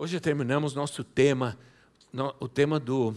[0.00, 1.58] Hoje terminamos nosso tema,
[2.38, 3.12] o tema do,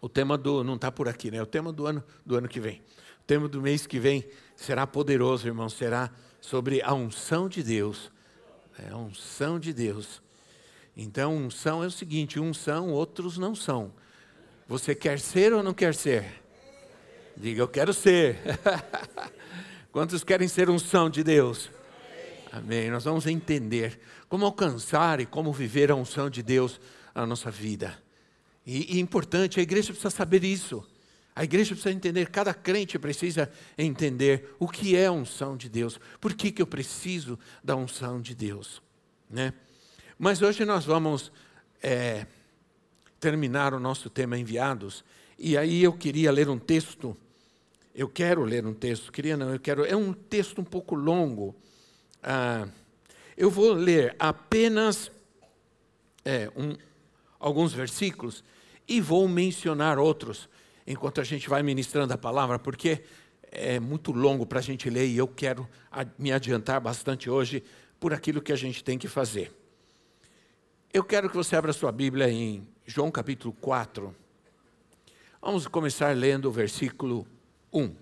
[0.00, 1.42] o tema do, não está por aqui, né?
[1.42, 2.80] O tema do ano, do ano que vem.
[3.20, 4.24] O tema do mês que vem
[4.54, 5.68] será poderoso, irmão.
[5.68, 8.12] Será sobre a unção de Deus.
[8.78, 10.22] É, a unção de Deus.
[10.96, 13.92] Então, unção é o seguinte: uns são, outros não são.
[14.68, 16.44] Você quer ser ou não quer ser?
[17.36, 18.38] Diga, eu quero ser.
[19.90, 21.68] Quantos querem ser unção de Deus?
[22.52, 22.88] Amém.
[22.88, 23.98] Nós vamos entender
[24.28, 26.80] como alcançar e como viver a unção de Deus
[27.14, 27.96] na nossa vida.
[28.66, 30.84] E, e importante, a igreja precisa saber isso.
[31.34, 36.00] A igreja precisa entender, cada crente precisa entender o que é a unção de Deus.
[36.20, 38.82] Por que, que eu preciso da unção de Deus?
[39.28, 39.52] Né?
[40.18, 41.30] Mas hoje nós vamos
[41.82, 42.26] é,
[43.20, 45.04] terminar o nosso tema enviados.
[45.38, 47.14] E aí eu queria ler um texto.
[47.94, 49.84] Eu quero ler um texto, queria não, eu quero.
[49.84, 51.54] É um texto um pouco longo.
[52.22, 52.66] Ah,
[53.36, 55.10] eu vou ler apenas
[56.24, 56.76] é, um,
[57.38, 58.42] alguns versículos
[58.88, 60.48] e vou mencionar outros
[60.86, 63.04] enquanto a gente vai ministrando a palavra, porque
[63.50, 65.68] é muito longo para a gente ler e eu quero
[66.18, 67.62] me adiantar bastante hoje
[67.98, 69.52] por aquilo que a gente tem que fazer.
[70.92, 74.14] Eu quero que você abra sua Bíblia em João capítulo 4.
[75.42, 77.26] Vamos começar lendo o versículo
[77.72, 77.94] 1.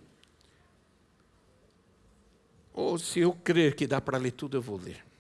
[2.73, 5.14] Ou se eu crer que dá para ler tudo, eu vou ler.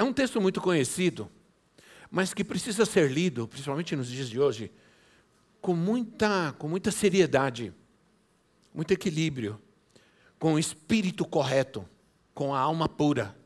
[0.00, 1.30] É um texto muito conhecido,
[2.10, 4.72] mas que precisa ser lido, principalmente nos dias de hoje,
[5.60, 7.70] com muita, com muita seriedade,
[8.72, 9.60] muito equilíbrio,
[10.38, 11.86] com o espírito correto,
[12.32, 13.36] com a alma pura.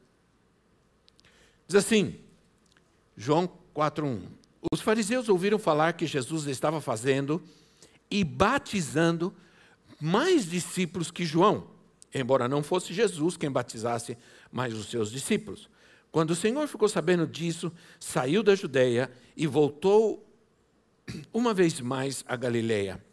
[1.67, 2.21] Diz assim,
[3.17, 4.23] João 4:1.
[4.71, 7.43] Os fariseus ouviram falar que Jesus estava fazendo
[8.09, 9.35] e batizando
[10.01, 11.67] mais discípulos que João,
[12.15, 14.17] embora não fosse Jesus quem batizasse,
[14.53, 15.74] mas os seus discípulos.
[16.15, 20.25] Quando o Senhor ficou sabendo disso, saiu da Judéia e voltou
[21.33, 23.05] uma vez mais a Galiléia.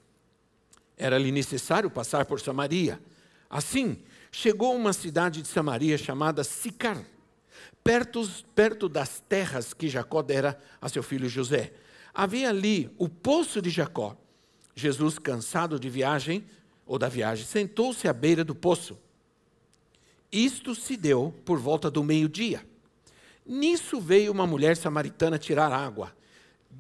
[0.95, 3.01] Era-lhe necessário passar por Samaria.
[3.49, 7.03] Assim, chegou a uma cidade de Samaria chamada Sicar,
[7.83, 8.21] perto,
[8.53, 11.73] perto das terras que Jacó dera a seu filho José.
[12.13, 14.15] Havia ali o poço de Jacó.
[14.75, 16.45] Jesus, cansado de viagem,
[16.85, 18.95] ou da viagem, sentou-se à beira do poço.
[20.31, 22.69] Isto se deu por volta do meio-dia.
[23.45, 26.15] Nisso veio uma mulher samaritana tirar água.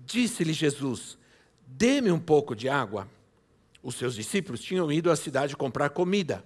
[0.05, 1.17] Disse-lhe Jesus:
[1.65, 3.07] Dê-me um pouco de água.
[3.83, 6.43] Os seus discípulos tinham ido à cidade comprar comida.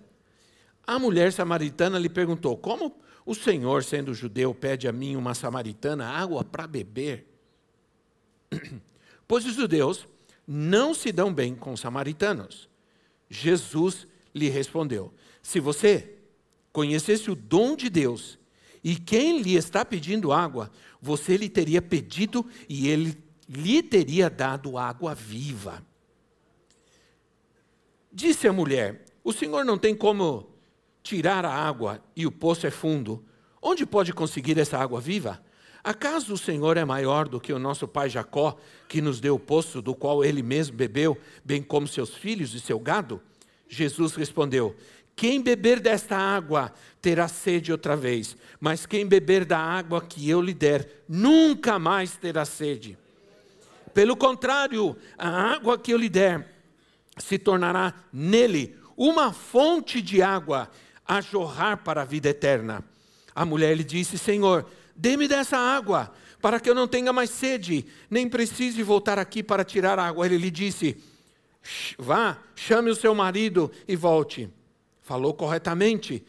[0.87, 2.95] A mulher samaritana lhe perguntou: Como
[3.25, 7.27] o Senhor, sendo judeu, pede a mim, uma samaritana, água para beber?
[9.27, 10.07] Pois os judeus
[10.47, 12.69] não se dão bem com os samaritanos.
[13.27, 15.11] Jesus lhe respondeu:
[15.41, 16.17] Se você
[16.71, 18.37] conhecesse o dom de Deus
[18.85, 20.69] e quem lhe está pedindo água,
[21.01, 23.17] você lhe teria pedido e ele
[23.49, 25.83] lhe teria dado água viva.
[28.13, 30.51] Disse a mulher: O senhor não tem como
[31.01, 33.25] tirar a água e o poço é fundo.
[33.59, 35.43] Onde pode conseguir essa água viva?
[35.83, 38.55] Acaso o Senhor é maior do que o nosso pai Jacó,
[38.87, 42.59] que nos deu o poço do qual ele mesmo bebeu, bem como seus filhos e
[42.59, 43.19] seu gado?
[43.67, 44.75] Jesus respondeu:
[45.15, 50.41] quem beber desta água terá sede outra vez, mas quem beber da água que eu
[50.41, 52.97] lhe der, nunca mais terá sede.
[53.93, 56.53] Pelo contrário, a água que eu lhe der
[57.17, 60.69] se tornará nele uma fonte de água
[61.07, 62.83] a jorrar para a vida eterna.
[63.33, 67.85] A mulher lhe disse: Senhor, dê-me dessa água, para que eu não tenha mais sede,
[68.09, 70.25] nem precise voltar aqui para tirar água.
[70.25, 70.97] Ele lhe disse:
[71.97, 74.49] Vá, chame o seu marido e volte
[75.05, 76.25] falou corretamente,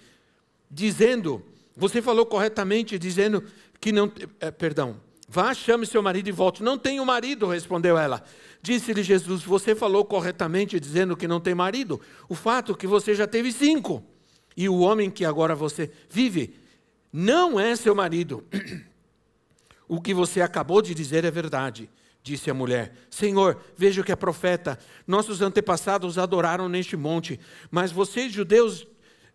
[0.70, 1.42] dizendo,
[1.74, 3.42] você falou corretamente, dizendo
[3.80, 6.62] que não, é, perdão, vá, chame seu marido e volte.
[6.62, 8.22] Não tenho marido, respondeu ela.
[8.60, 11.98] Disse-lhe Jesus, você falou corretamente, dizendo que não tem marido.
[12.28, 14.04] O fato é que você já teve cinco,
[14.54, 16.54] e o homem que agora você vive
[17.10, 18.44] não é seu marido.
[19.88, 21.88] O que você acabou de dizer é verdade
[22.26, 24.76] disse a mulher: Senhor, vejo que é profeta.
[25.06, 27.38] Nossos antepassados adoraram neste monte,
[27.70, 28.84] mas vocês, judeus,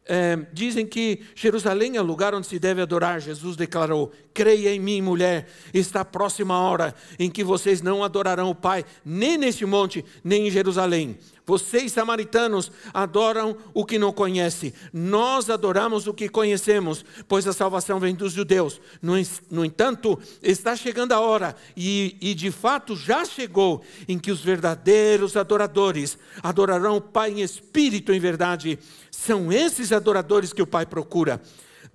[0.05, 3.21] é, dizem que Jerusalém é o lugar onde se deve adorar.
[3.21, 8.49] Jesus declarou: Creia em mim, mulher, está próxima a hora em que vocês não adorarão
[8.49, 11.17] o Pai, nem neste monte, nem em Jerusalém.
[11.45, 14.73] Vocês, samaritanos, adoram o que não conhecem.
[14.93, 18.79] Nós adoramos o que conhecemos, pois a salvação vem dos judeus.
[19.01, 19.13] No,
[19.49, 24.41] no entanto, está chegando a hora, e, e de fato já chegou, em que os
[24.41, 28.79] verdadeiros adoradores adorarão o Pai em espírito e em verdade.
[29.09, 31.41] São esses adoradores que o Pai procura.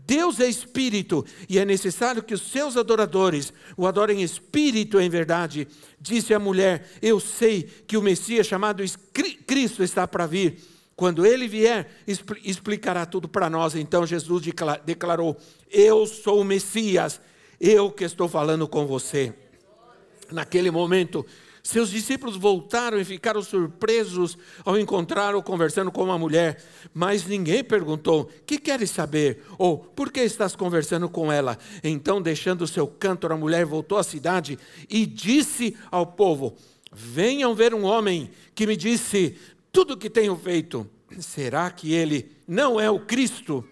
[0.07, 5.11] Deus é espírito e é necessário que os seus adoradores o adorem em espírito em
[5.11, 5.67] verdade.
[6.01, 8.85] Disse a mulher: Eu sei que o Messias chamado
[9.47, 10.59] Cristo está para vir.
[10.95, 11.91] Quando ele vier,
[12.43, 13.75] explicará tudo para nós.
[13.75, 14.45] Então Jesus
[14.85, 15.37] declarou:
[15.69, 17.21] Eu sou o Messias,
[17.61, 19.35] eu que estou falando com você.
[20.31, 21.27] Naquele momento,
[21.67, 26.63] seus discípulos voltaram e ficaram surpresos ao encontrá-lo conversando com uma mulher,
[26.95, 29.43] mas ninguém perguntou: Que queres saber?
[29.59, 31.59] Ou por que estás conversando com ela?
[31.83, 34.57] Então, deixando seu canto, a mulher voltou à cidade
[34.89, 36.55] e disse ao povo:
[36.93, 39.37] Venham ver um homem que me disse
[39.73, 40.89] tudo o que tenho feito.
[41.19, 43.69] Será que ele não é o Cristo?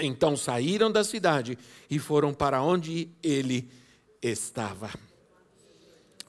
[0.00, 1.56] Então saíram da cidade
[1.88, 3.70] e foram para onde ele
[4.20, 4.90] estava.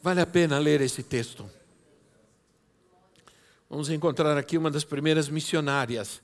[0.04, 1.50] Vale a pena ler esse texto.
[3.70, 6.22] Vamos encontrar aqui uma das primeiras missionárias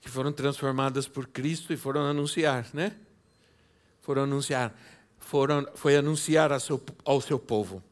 [0.00, 2.96] que foram transformadas por Cristo e foram anunciar, né?
[4.00, 4.72] Foram anunciar,
[5.18, 7.82] foram, foi anunciar ao seu, ao seu povo.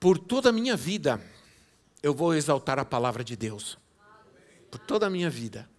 [0.00, 1.22] Por toda a minha vida,
[2.02, 3.78] eu vou exaltar a palavra de Deus.
[4.68, 5.70] Por toda a minha vida.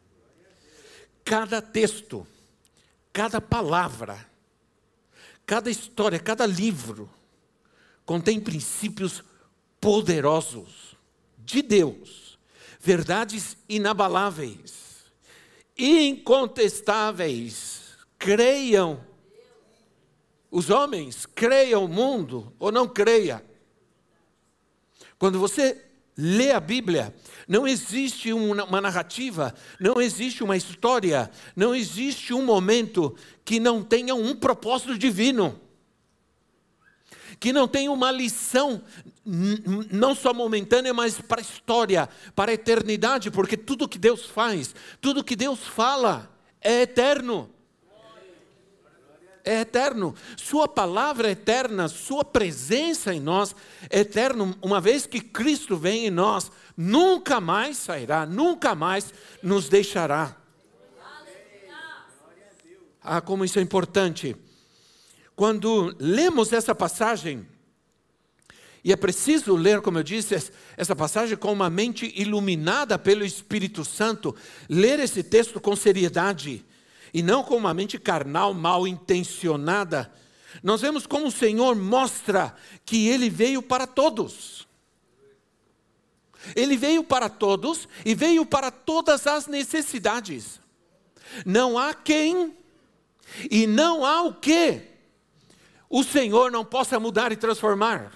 [1.26, 2.26] Cada texto,
[3.12, 4.18] cada palavra,
[5.46, 7.17] cada história, cada livro
[8.08, 9.24] contém princípios
[9.82, 10.96] poderosos
[11.38, 12.40] de Deus,
[12.80, 15.04] verdades inabaláveis,
[15.78, 17.76] incontestáveis.
[18.18, 19.06] Creiam.
[20.50, 23.46] Os homens, creiam o mundo ou não creia.
[25.20, 25.86] Quando você
[26.18, 27.14] lê a Bíblia,
[27.48, 33.16] não existe uma narrativa, não existe uma história, não existe um momento
[33.46, 35.67] que não tenha um propósito divino
[37.40, 38.82] que não tem uma lição,
[39.92, 44.74] não só momentânea, mas para a história, para a eternidade, porque tudo que Deus faz,
[45.00, 46.32] tudo que Deus fala,
[46.62, 47.50] é eterno.
[49.44, 53.56] É eterno, Sua palavra é eterna, Sua presença em nós
[53.90, 54.58] é eterno.
[54.62, 60.36] Uma vez que Cristo vem em nós, nunca mais sairá, nunca mais nos deixará.
[63.02, 64.36] Ah, como isso é importante
[65.38, 67.48] quando lemos essa passagem,
[68.84, 73.86] e é preciso ler, como eu disse, essa passagem com uma mente iluminada pelo Espírito
[73.86, 74.36] Santo,
[74.68, 76.66] ler esse texto com seriedade,
[77.14, 80.12] e não com uma mente carnal, mal intencionada.
[80.64, 84.68] Nós vemos como o Senhor mostra que Ele veio para todos.
[86.56, 90.60] Ele veio para todos e veio para todas as necessidades.
[91.46, 92.58] Não há quem
[93.52, 94.97] e não há o que
[95.90, 98.12] o Senhor não possa mudar e transformar.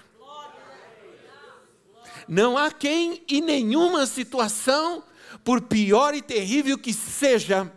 [2.28, 5.02] Não há quem em nenhuma situação,
[5.42, 7.70] por pior e terrível que seja,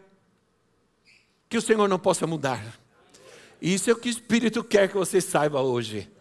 [1.50, 2.64] que o Senhor não possa mudar.
[3.62, 6.12] Isso é o que o Espírito quer que você saiba hoje.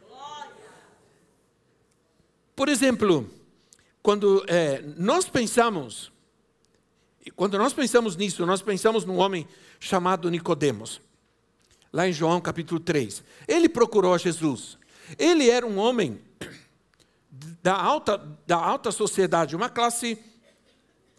[2.56, 3.28] Por exemplo,
[4.02, 6.12] quando é, nós pensamos,
[7.34, 9.46] quando nós pensamos nisso, nós pensamos num homem
[9.80, 11.00] chamado Nicodemos
[11.94, 13.22] lá em João capítulo 3.
[13.46, 14.76] Ele procurou Jesus.
[15.16, 16.20] Ele era um homem
[17.62, 20.18] da alta, da alta sociedade, uma classe,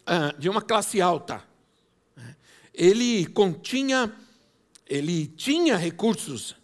[0.02, 1.42] uh, de uma classe alta.
[2.74, 4.14] Ele continha,
[4.86, 6.58] ele tinha recursos.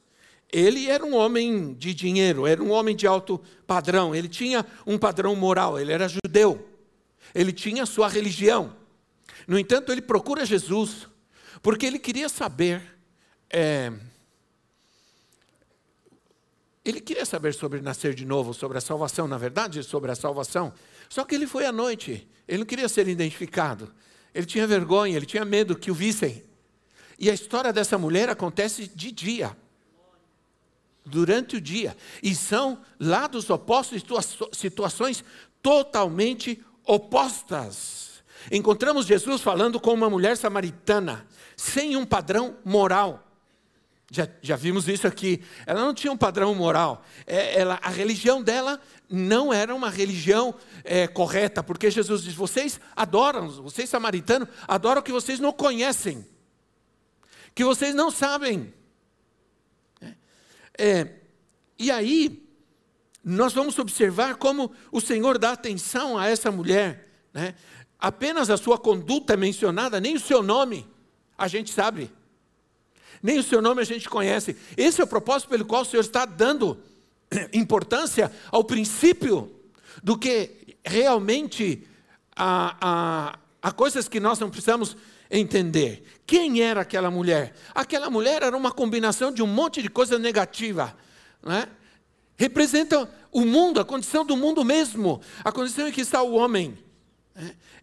[0.51, 4.13] Ele era um homem de dinheiro, era um homem de alto padrão.
[4.13, 6.67] Ele tinha um padrão moral, ele era judeu.
[7.33, 8.75] Ele tinha sua religião.
[9.47, 11.07] No entanto, ele procura Jesus,
[11.61, 12.99] porque ele queria saber
[13.51, 13.91] é,
[16.83, 20.73] ele queria saber sobre nascer de novo, sobre a salvação, na verdade, sobre a salvação.
[21.09, 23.93] Só que ele foi à noite, ele não queria ser identificado.
[24.33, 26.43] Ele tinha vergonha, ele tinha medo que o vissem.
[27.19, 29.55] E a história dessa mulher acontece de dia,
[31.05, 31.95] durante o dia.
[32.23, 34.03] E são lados opostos,
[34.53, 35.23] situações
[35.61, 38.23] totalmente opostas.
[38.51, 43.30] Encontramos Jesus falando com uma mulher samaritana, sem um padrão moral.
[44.13, 45.41] Já, já vimos isso aqui.
[45.65, 47.05] Ela não tinha um padrão moral.
[47.25, 48.77] É, ela, a religião dela
[49.09, 50.53] não era uma religião
[50.83, 56.27] é, correta, porque Jesus diz: vocês adoram, vocês samaritanos, adoram o que vocês não conhecem,
[57.55, 58.73] que vocês não sabem.
[60.01, 60.13] É,
[60.77, 61.15] é
[61.79, 62.45] e aí,
[63.23, 67.07] nós vamos observar como o Senhor dá atenção a essa mulher.
[67.33, 67.55] Né?
[67.97, 70.85] Apenas a sua conduta é mencionada, nem o seu nome
[71.37, 72.11] a gente sabe
[73.21, 74.55] nem o seu nome a gente conhece.
[74.75, 76.77] Esse é o propósito pelo qual o Senhor está dando
[77.53, 79.51] importância ao princípio
[80.03, 81.87] do que realmente
[82.35, 83.37] há,
[83.75, 84.97] coisas que nós não precisamos
[85.29, 86.03] entender.
[86.25, 87.55] Quem era aquela mulher?
[87.73, 90.95] Aquela mulher era uma combinação de um monte de coisa negativa.
[91.43, 91.81] Não
[92.37, 96.75] Representa o mundo, a condição do mundo mesmo, a condição em que está o homem.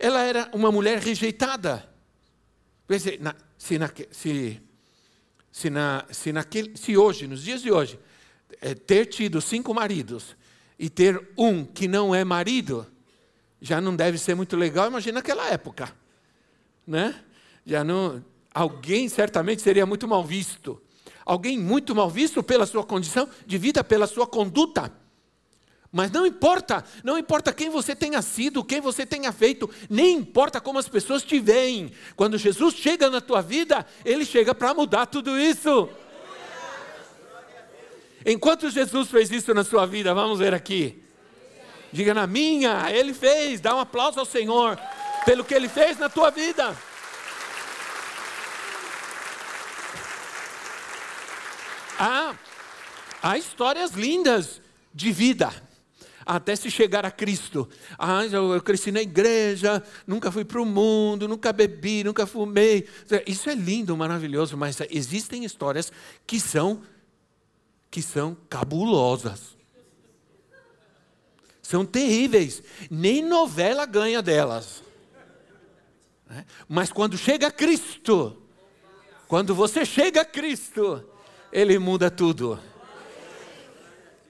[0.01, 1.89] Ela era uma mulher rejeitada.
[2.91, 3.21] Se,
[3.57, 3.79] se,
[4.11, 4.63] se
[5.59, 7.99] se, na, se, naquele, se hoje, nos dias de hoje,
[8.61, 10.37] é, ter tido cinco maridos
[10.79, 12.87] e ter um que não é marido,
[13.61, 15.93] já não deve ser muito legal, imagina naquela época.
[16.87, 17.13] Né?
[17.67, 18.25] Já não,
[18.55, 20.81] alguém certamente seria muito mal visto.
[21.25, 24.93] Alguém muito mal visto pela sua condição de vida, pela sua conduta.
[25.91, 30.61] Mas não importa, não importa quem você tenha sido, quem você tenha feito, nem importa
[30.61, 31.91] como as pessoas te veem.
[32.15, 35.89] Quando Jesus chega na tua vida, ele chega para mudar tudo isso.
[38.25, 41.03] Enquanto Jesus fez isso na sua vida, vamos ver aqui.
[41.91, 44.79] Diga na minha, ele fez, dá um aplauso ao Senhor
[45.25, 46.77] pelo que ele fez na tua vida.
[51.99, 52.35] Há,
[53.23, 54.61] há histórias lindas
[54.93, 55.68] de vida
[56.29, 57.67] até se chegar a Cristo.
[57.99, 62.87] Ah, eu cresci na igreja, nunca fui para o mundo, nunca bebi, nunca fumei.
[63.27, 65.91] Isso é lindo, maravilhoso, mas existem histórias
[66.27, 66.83] que são
[67.91, 69.57] que são cabulosas.
[71.63, 72.63] São terríveis.
[72.91, 74.83] Nem novela ganha delas.
[76.29, 76.45] Né?
[76.69, 78.37] Mas quando chega Cristo,
[79.27, 81.03] quando você chega a Cristo,
[81.51, 82.61] Ele muda tudo.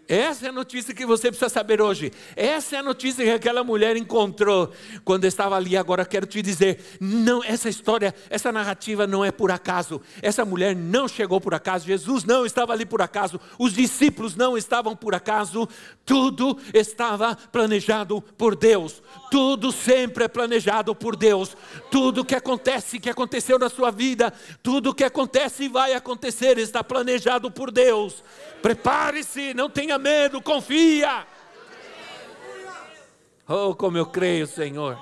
[0.09, 2.11] Essa é a notícia que você precisa saber hoje.
[2.35, 4.73] Essa é a notícia que aquela mulher encontrou
[5.05, 5.77] quando estava ali.
[5.77, 10.01] Agora quero te dizer, não, essa história, essa narrativa não é por acaso.
[10.23, 11.85] Essa mulher não chegou por acaso.
[11.85, 13.39] Jesus não estava ali por acaso.
[13.59, 15.69] Os discípulos não estavam por acaso.
[16.07, 19.03] Tudo estava planejado por Deus.
[19.31, 21.55] Tudo sempre é planejado por Deus.
[21.91, 26.83] Tudo que acontece, que aconteceu na sua vida, tudo que acontece e vai acontecer está
[26.83, 28.25] planejado por Deus.
[28.63, 31.27] Prepare-se, não tenha medo, confia.
[33.49, 34.99] Oh, como eu creio, Senhor.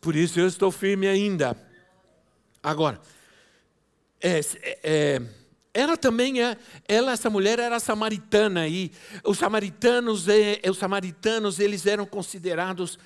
[0.00, 1.56] Por isso eu estou firme ainda.
[2.62, 3.00] Agora,
[4.20, 4.40] é,
[4.82, 5.22] é,
[5.72, 6.56] ela também é,
[6.88, 8.90] ela, essa mulher era samaritana e
[9.24, 12.98] os samaritanos, é, os samaritanos, eles eram considerados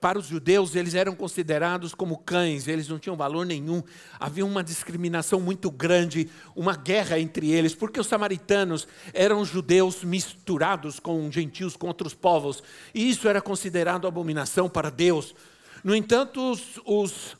[0.00, 3.82] para os judeus, eles eram considerados como cães, eles não tinham valor nenhum.
[4.20, 11.00] Havia uma discriminação muito grande, uma guerra entre eles, porque os samaritanos eram judeus misturados
[11.00, 12.62] com gentios, com outros povos,
[12.94, 15.34] e isso era considerado abominação para Deus.
[15.82, 17.36] No entanto, os, os,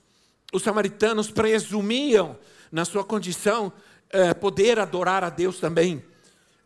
[0.53, 2.37] os samaritanos presumiam,
[2.71, 3.73] na sua condição,
[4.11, 6.05] eh, poder adorar a Deus também.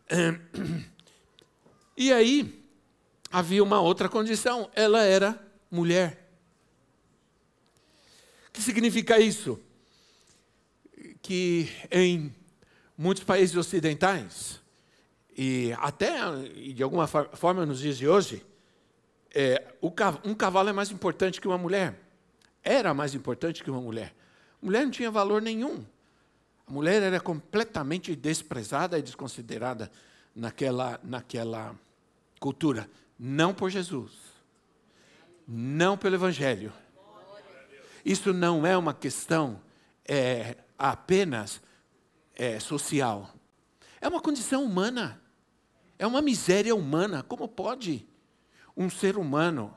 [2.01, 2.63] E aí,
[3.29, 5.37] havia uma outra condição, ela era
[5.69, 6.29] mulher.
[8.47, 9.59] O que significa isso?
[11.21, 12.33] Que em
[12.97, 14.59] muitos países ocidentais,
[15.37, 16.17] e até
[16.73, 18.45] de alguma forma nos dias de hoje,
[19.33, 19.73] é,
[20.23, 21.99] um cavalo é mais importante que uma mulher.
[22.63, 24.13] Era mais importante que uma mulher.
[24.61, 25.85] Mulher não tinha valor nenhum.
[26.67, 29.89] A mulher era completamente desprezada e desconsiderada
[30.35, 31.75] naquela, naquela
[32.39, 32.89] cultura.
[33.17, 34.28] Não por Jesus
[35.51, 36.71] não pelo Evangelho.
[38.05, 39.59] Isso não é uma questão
[40.07, 41.59] é, apenas
[42.35, 43.33] é, social.
[43.99, 45.19] É uma condição humana.
[45.97, 47.23] É uma miséria humana.
[47.23, 48.07] Como pode
[48.77, 49.73] um ser humano,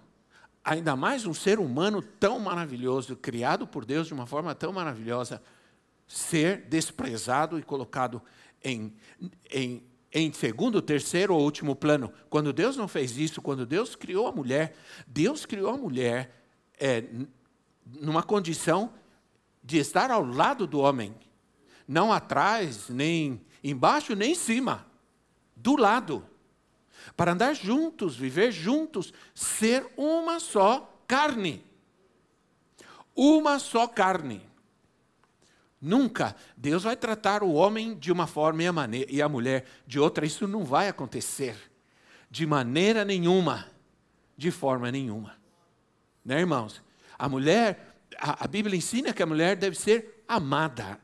[0.62, 5.42] ainda mais um ser humano tão maravilhoso, criado por Deus de uma forma tão maravilhosa,
[6.06, 8.20] ser desprezado e colocado
[8.62, 8.94] em,
[9.50, 12.12] em em segundo, terceiro ou último plano.
[12.28, 14.74] Quando Deus não fez isso, quando Deus criou a mulher,
[15.06, 16.44] Deus criou a mulher
[16.78, 17.04] é,
[17.86, 18.92] numa condição
[19.62, 21.14] de estar ao lado do homem,
[21.86, 24.86] não atrás, nem embaixo, nem em cima,
[25.56, 26.26] do lado,
[27.16, 31.64] para andar juntos, viver juntos, ser uma só carne.
[33.14, 34.51] Uma só carne.
[35.82, 36.36] Nunca.
[36.56, 39.98] Deus vai tratar o homem de uma forma e a, maneira, e a mulher de
[39.98, 40.24] outra.
[40.24, 41.56] Isso não vai acontecer.
[42.30, 43.66] De maneira nenhuma.
[44.36, 45.34] De forma nenhuma.
[46.24, 46.80] Né, irmãos?
[47.18, 51.00] A mulher, a, a Bíblia ensina que a mulher deve ser amada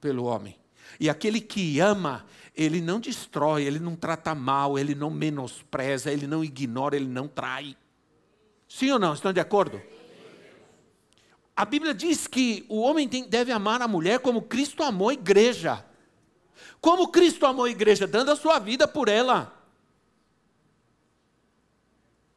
[0.00, 0.58] pelo homem.
[0.98, 6.26] E aquele que ama, ele não destrói, ele não trata mal, ele não menospreza, ele
[6.26, 7.76] não ignora, ele não trai.
[8.68, 9.14] Sim ou não?
[9.14, 9.80] Estão de acordo?
[11.58, 15.12] A Bíblia diz que o homem tem, deve amar a mulher como Cristo amou a
[15.12, 15.84] igreja.
[16.80, 18.06] Como Cristo amou a igreja?
[18.06, 19.52] Dando a sua vida por ela.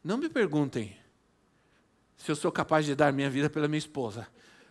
[0.03, 0.97] Não me perguntem
[2.17, 4.27] se eu sou capaz de dar minha vida pela minha esposa.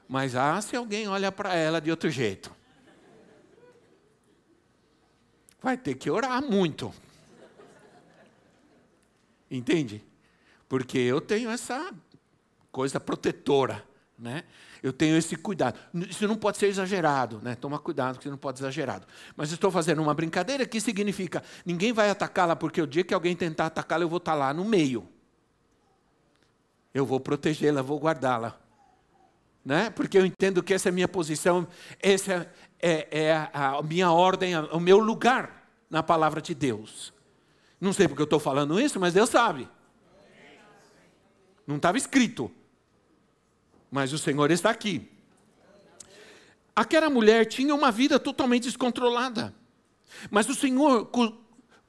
[0.08, 2.52] Mas ah, se alguém olha para ela de outro jeito.
[5.62, 6.92] Vai ter que orar muito.
[9.48, 10.04] Entende?
[10.68, 11.94] Porque eu tenho essa
[12.72, 13.88] coisa protetora,
[14.20, 14.44] né?
[14.82, 15.78] Eu tenho esse cuidado.
[16.08, 17.54] Isso não pode ser exagerado, né?
[17.54, 19.06] Toma cuidado que isso não pode ser exagerado.
[19.34, 23.34] Mas estou fazendo uma brincadeira que significa ninguém vai atacá-la porque o dia que alguém
[23.34, 25.08] tentar atacá-la eu vou estar lá no meio.
[26.92, 28.58] Eu vou protegê-la, vou guardá-la.
[29.64, 29.90] Né?
[29.90, 31.66] Porque eu entendo que essa é a minha posição,
[32.00, 32.50] essa
[32.80, 37.12] é, é a, a minha ordem, o meu lugar na palavra de Deus.
[37.80, 39.68] Não sei porque eu estou falando isso, mas Deus sabe.
[41.66, 42.50] Não estava escrito.
[43.90, 45.08] Mas o Senhor está aqui.
[46.74, 49.54] Aquela mulher tinha uma vida totalmente descontrolada.
[50.30, 51.10] Mas o Senhor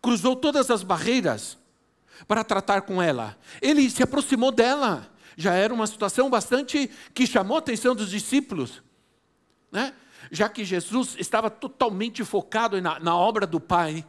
[0.01, 1.57] cruzou todas as barreiras
[2.27, 3.37] para tratar com ela.
[3.61, 5.09] Ele se aproximou dela.
[5.37, 8.81] Já era uma situação bastante que chamou a atenção dos discípulos.
[9.71, 9.93] Né?
[10.31, 14.05] Já que Jesus estava totalmente focado na, na obra do Pai.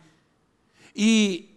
[0.97, 1.49] E,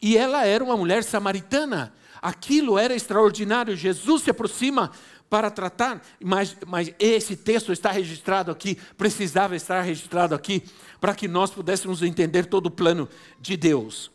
[0.00, 1.94] e ela era uma mulher samaritana.
[2.20, 3.76] Aquilo era extraordinário.
[3.76, 4.92] Jesus se aproxima
[5.34, 10.62] para tratar, mas, mas esse texto está registrado aqui, precisava estar registrado aqui,
[11.00, 13.08] para que nós pudéssemos entender todo o plano
[13.40, 14.12] de Deus.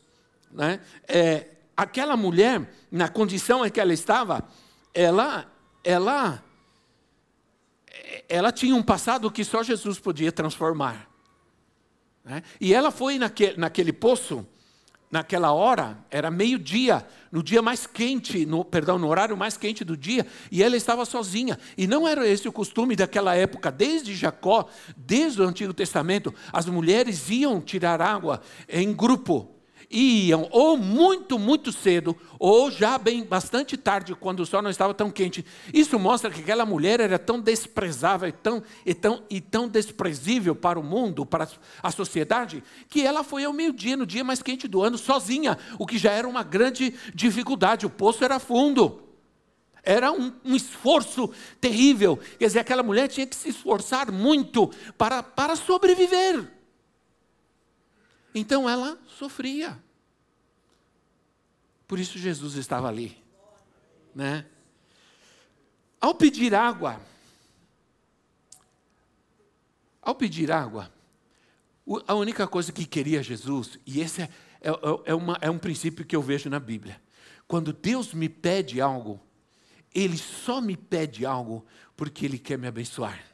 [0.49, 0.79] Né?
[1.05, 4.47] É, aquela mulher, na condição em que ela estava,
[4.93, 5.45] ela,
[5.83, 6.41] ela,
[8.29, 11.09] ela tinha um passado que só Jesus podia transformar.
[12.23, 12.43] Né?
[12.61, 14.47] E ela foi naquele, naquele poço,
[15.11, 19.98] naquela hora, era meio-dia, no dia mais quente, no, perdão, no horário mais quente do
[19.98, 21.57] dia, e ela estava sozinha.
[21.77, 26.65] E não era esse o costume daquela época, desde Jacó, desde o Antigo Testamento, as
[26.67, 29.58] mulheres iam tirar água em grupo
[29.89, 34.93] iam ou muito, muito cedo, ou já bem bastante tarde, quando o sol não estava
[34.93, 35.43] tão quente.
[35.73, 40.55] Isso mostra que aquela mulher era tão desprezável e tão, e tão, e tão desprezível
[40.55, 41.47] para o mundo, para
[41.81, 45.87] a sociedade, que ela foi ao meio-dia, no dia mais quente do ano, sozinha, o
[45.87, 47.85] que já era uma grande dificuldade.
[47.85, 49.03] O poço era fundo.
[49.81, 52.19] Era um, um, esforço terrível.
[52.37, 56.58] Quer dizer, aquela mulher tinha que se esforçar muito para, para sobreviver.
[58.33, 59.81] Então ela sofria.
[61.87, 63.18] Por isso Jesus estava ali,
[64.13, 64.46] né?
[66.00, 67.01] Ao pedir água,
[70.01, 70.92] ao pedir água,
[72.07, 74.29] a única coisa que queria Jesus, e esse é,
[74.61, 74.72] é,
[75.05, 77.01] é, uma, é um princípio que eu vejo na Bíblia,
[77.48, 79.20] quando Deus me pede algo,
[79.94, 81.65] Ele só me pede algo
[81.98, 83.28] porque Ele quer me abençoar.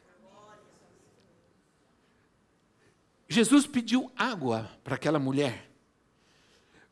[3.28, 5.68] Jesus pediu água para aquela mulher.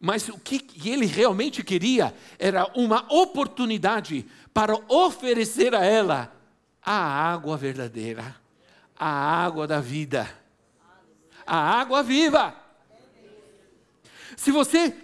[0.00, 6.34] Mas o que ele realmente queria era uma oportunidade para oferecer a ela
[6.82, 8.36] a água verdadeira,
[8.96, 10.28] a água da vida,
[11.46, 12.54] a água viva.
[14.36, 14.94] Se você,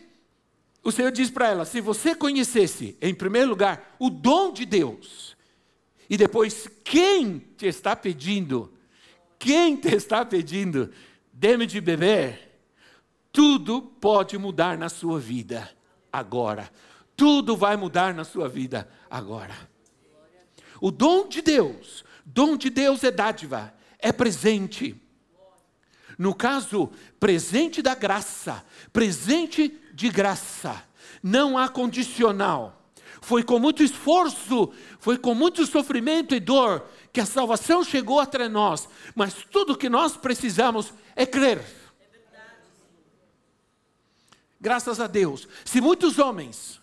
[0.82, 5.36] o Senhor diz para ela: se você conhecesse, em primeiro lugar, o dom de Deus,
[6.08, 8.72] e depois quem te está pedindo,
[9.38, 10.92] quem te está pedindo,
[11.40, 12.60] dê-me de beber,
[13.32, 15.74] tudo pode mudar na sua vida
[16.12, 16.70] agora.
[17.16, 19.56] Tudo vai mudar na sua vida agora.
[20.82, 24.94] O dom de Deus, dom de Deus é dádiva, é presente.
[26.18, 30.84] No caso, presente da graça, presente de graça,
[31.22, 32.92] não há condicional.
[33.22, 38.48] Foi com muito esforço, foi com muito sofrimento e dor que a salvação chegou até
[38.48, 41.64] nós, mas tudo que nós precisamos é crer.
[44.60, 45.48] Graças a Deus.
[45.64, 46.80] Se muitos homens,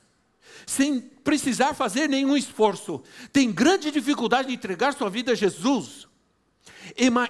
[0.65, 6.07] sem precisar fazer nenhum esforço, têm grande dificuldade de entregar sua vida a Jesus,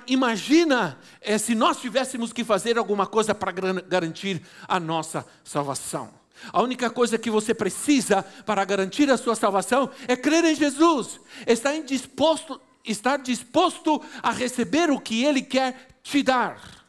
[0.08, 6.14] imagina é, se nós tivéssemos que fazer alguma coisa para garantir a nossa salvação.
[6.54, 11.20] A única coisa que você precisa para garantir a sua salvação é crer em Jesus,
[11.46, 16.86] estar disposto, estar disposto a receber o que Ele quer te dar.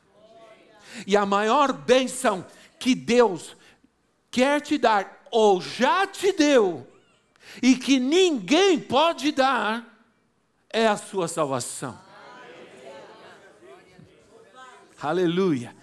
[1.06, 2.46] E a maior bênção
[2.78, 3.56] que Deus
[4.30, 6.87] quer te dar, ou já te deu,
[7.62, 9.84] e que ninguém pode dar,
[10.70, 11.98] é a sua salvação.
[15.00, 15.74] Aleluia.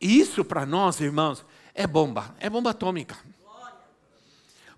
[0.00, 1.44] Isso para nós, irmãos,
[1.74, 3.16] é bomba, é bomba atômica.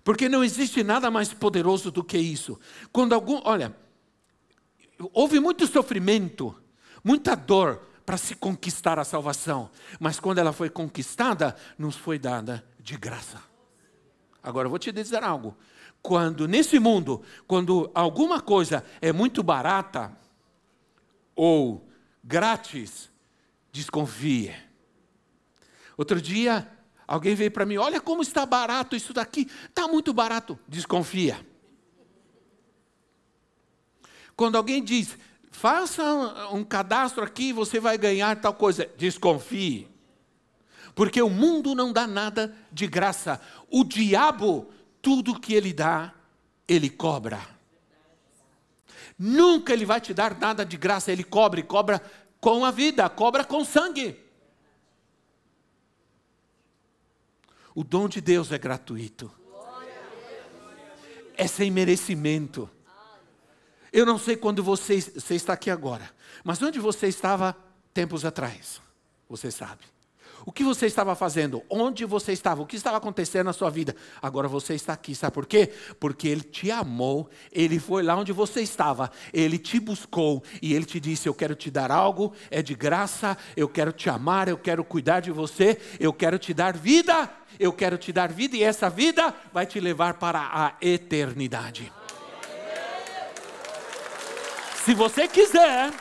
[0.03, 2.59] Porque não existe nada mais poderoso do que isso.
[2.91, 3.75] Quando algum, olha,
[5.13, 6.55] houve muito sofrimento,
[7.03, 12.65] muita dor para se conquistar a salvação, mas quando ela foi conquistada, nos foi dada
[12.79, 13.41] de graça.
[14.41, 15.55] Agora eu vou te dizer algo.
[16.01, 20.17] Quando nesse mundo, quando alguma coisa é muito barata
[21.35, 21.87] ou
[22.23, 23.11] grátis,
[23.71, 24.55] desconfie.
[25.97, 26.67] Outro dia,
[27.05, 29.47] alguém veio para mim: Olha como está barato isso daqui.
[29.65, 30.57] Está muito barato.
[30.67, 31.45] Desconfia.
[34.39, 35.17] Quando alguém diz:
[35.51, 36.01] Faça
[36.53, 38.89] um cadastro aqui, você vai ganhar tal coisa.
[38.97, 39.85] Desconfie.
[40.95, 43.41] Porque o mundo não dá nada de graça.
[43.69, 44.71] O diabo,
[45.01, 46.13] tudo que ele dá,
[46.65, 47.41] ele cobra.
[49.17, 52.01] Nunca ele vai te dar nada de graça, ele cobra e cobra
[52.39, 54.17] com a vida, cobra com sangue.
[57.75, 59.29] O dom de Deus é gratuito.
[61.35, 62.69] É sem merecimento.
[63.91, 66.09] Eu não sei quando você, você está aqui agora,
[66.43, 67.55] mas onde você estava
[67.93, 68.81] tempos atrás?
[69.27, 69.83] Você sabe.
[70.45, 71.61] O que você estava fazendo?
[71.69, 72.61] Onde você estava?
[72.61, 73.95] O que estava acontecendo na sua vida?
[74.21, 75.71] Agora você está aqui, sabe por quê?
[75.99, 80.85] Porque Ele te amou, Ele foi lá onde você estava, Ele te buscou e Ele
[80.85, 84.57] te disse: Eu quero te dar algo, é de graça, eu quero te amar, eu
[84.57, 88.63] quero cuidar de você, eu quero te dar vida, eu quero te dar vida e
[88.63, 91.98] essa vida vai te levar para a eternidade.
[94.89, 95.93] Se você quiser,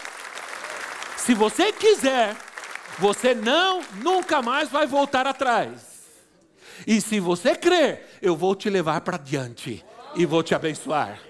[1.18, 2.34] se você quiser,
[2.98, 5.82] você não, nunca mais vai voltar atrás.
[6.86, 9.84] E se você crer, eu vou te levar para diante
[10.16, 11.20] e vou te abençoar.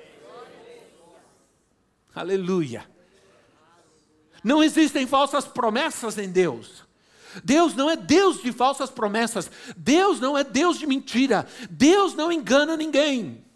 [2.14, 2.88] Aleluia.
[4.44, 6.84] Não existem falsas promessas em Deus.
[7.42, 9.50] Deus não é Deus de falsas promessas.
[9.76, 11.44] Deus não é Deus de mentira.
[11.68, 13.47] Deus não engana ninguém.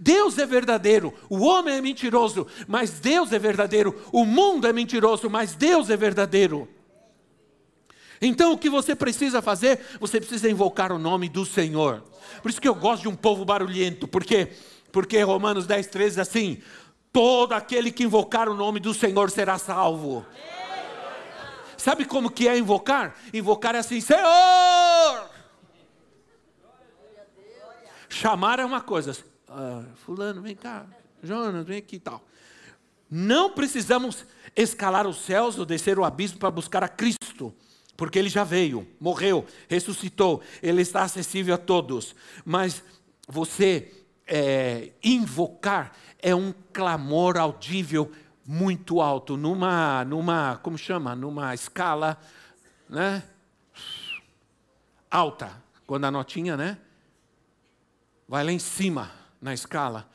[0.00, 5.28] Deus é verdadeiro, o homem é mentiroso, mas Deus é verdadeiro, o mundo é mentiroso,
[5.30, 6.68] mas Deus é verdadeiro.
[8.20, 9.80] Então o que você precisa fazer?
[10.00, 12.02] Você precisa invocar o nome do Senhor.
[12.42, 14.52] Por isso que eu gosto de um povo barulhento, porque
[14.90, 16.62] porque Romanos 10, 13 diz assim:
[17.12, 20.24] todo aquele que invocar o nome do Senhor será salvo.
[21.76, 23.16] Sabe como que é invocar?
[23.32, 25.30] Invocar é assim, Senhor!
[28.08, 29.16] Chamar é uma coisa,
[29.48, 30.86] ah, fulano, vem cá,
[31.22, 32.22] Jonas, vem aqui e tal.
[33.10, 37.54] Não precisamos escalar os céus ou descer o abismo para buscar a Cristo,
[37.96, 42.14] porque ele já veio, morreu, ressuscitou, ele está acessível a todos.
[42.44, 42.84] Mas
[43.26, 43.90] você
[44.26, 48.12] é, invocar é um clamor audível
[48.44, 52.18] muito alto, numa, numa, como chama, numa escala,
[52.88, 53.22] né?
[55.10, 56.78] Alta, quando a notinha, né?
[58.28, 60.08] Vai lá em cima na escala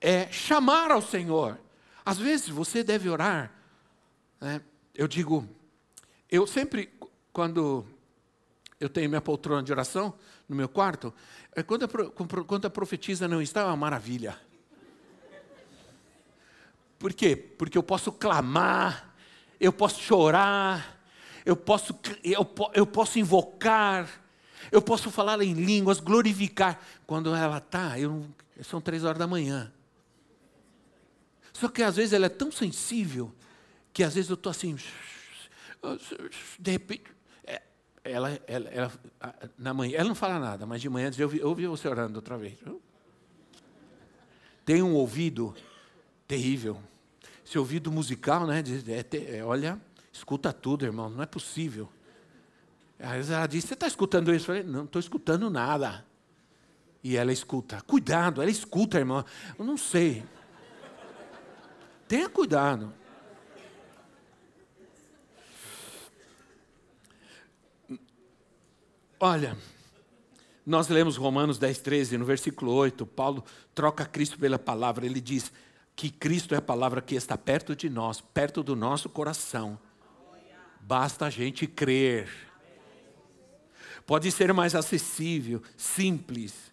[0.00, 1.58] é chamar ao Senhor.
[2.04, 3.52] Às vezes você deve orar.
[4.40, 4.60] Né?
[4.94, 5.48] Eu digo,
[6.30, 6.92] eu sempre,
[7.32, 7.86] quando
[8.78, 10.14] eu tenho minha poltrona de oração
[10.48, 11.12] no meu quarto,
[11.52, 14.38] é quando a, quando a profetisa não está, é uma maravilha.
[16.98, 17.36] Por quê?
[17.36, 19.14] Porque eu posso clamar,
[19.60, 21.00] eu posso chorar,
[21.44, 24.08] eu posso, eu, eu posso invocar,
[24.72, 26.80] eu posso falar em línguas, glorificar.
[27.06, 28.26] Quando ela está, eu
[28.62, 29.72] são três horas da manhã.
[31.52, 33.32] Só que às vezes ela é tão sensível
[33.92, 34.76] que às vezes eu estou assim,
[36.58, 37.04] de repente,
[37.44, 37.62] é,
[38.04, 38.92] ela, ela, ela,
[39.56, 42.36] na manhã, ela não fala nada, mas de manhã ouvi, eu ouvi você orando outra
[42.36, 42.58] vez.
[44.64, 45.54] Tem um ouvido
[46.26, 46.78] terrível.
[47.44, 48.62] Esse ouvido musical, né?
[48.88, 49.80] É, é, olha,
[50.12, 51.88] escuta tudo, irmão, não é possível.
[52.98, 54.50] Às vezes ela diz, você está escutando isso?
[54.50, 56.05] Eu falei, não estou escutando nada
[57.02, 57.80] e ela escuta.
[57.82, 59.24] Cuidado, ela escuta, irmã.
[59.58, 60.24] Eu não sei.
[62.08, 62.92] Tenha cuidado.
[69.18, 69.56] Olha,
[70.64, 75.50] nós lemos Romanos 10, 13, no versículo 8, Paulo troca Cristo pela palavra, ele diz
[75.94, 79.78] que Cristo é a palavra que está perto de nós, perto do nosso coração.
[80.80, 82.28] Basta a gente crer.
[84.06, 86.72] Pode ser mais acessível, simples,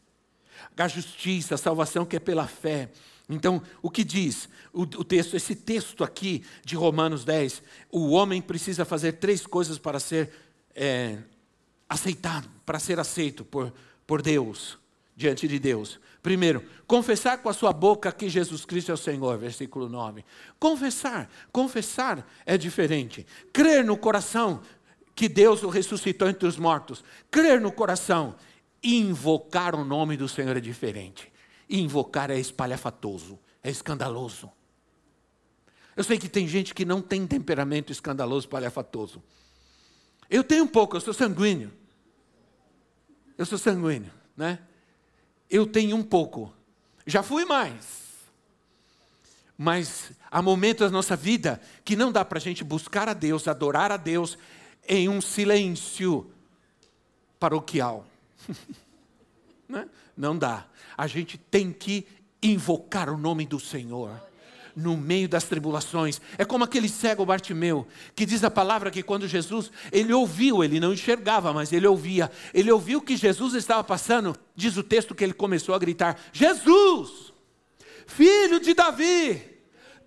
[0.78, 2.90] a justiça, a salvação que é pela fé.
[3.30, 5.36] Então, o que diz o, o, texto?
[5.36, 10.32] Esse texto aqui de Romanos 10, o homem precisa fazer três coisas para ser
[10.76, 11.20] é,
[11.88, 13.74] aceitado, para ser aceito por,
[14.06, 14.78] por Deus,
[15.16, 16.00] diante de Deus.
[16.22, 20.24] Primeiro, confessar com a sua boca que Jesus Cristo é o Senhor, versículo 9.
[20.58, 23.26] Confessar, confessar é diferente.
[23.52, 24.62] Crer no coração
[25.14, 27.04] que Deus o ressuscitou entre os mortos.
[27.30, 28.36] Crer no coração.
[28.84, 31.32] Invocar o nome do Senhor é diferente.
[31.70, 34.52] Invocar é espalhafatoso, é escandaloso.
[35.96, 39.24] Eu sei que tem gente que não tem temperamento escandaloso, espalhafatoso.
[40.30, 41.72] Eu tenho um pouco, eu sou sanguíneo.
[43.38, 44.60] Eu sou sanguíneo, né?
[45.54, 46.52] eu tenho um pouco.
[47.06, 48.04] Já fui mais.
[49.56, 53.48] Mas há momentos da nossa vida que não dá para a gente buscar a Deus,
[53.48, 54.36] adorar a Deus
[54.88, 56.32] em um silêncio
[57.40, 58.08] paroquial.
[59.66, 59.88] Né?
[60.16, 60.68] não dá.
[60.96, 62.06] A gente tem que
[62.44, 64.22] invocar o nome do Senhor
[64.76, 66.20] no meio das tribulações.
[66.38, 70.80] É como aquele cego Bartimeu, que diz a palavra que quando Jesus, ele ouviu, ele
[70.80, 72.32] não enxergava, mas ele ouvia.
[72.54, 77.34] Ele ouviu que Jesus estava passando, diz o texto que ele começou a gritar: Jesus,
[78.06, 79.53] filho de Davi,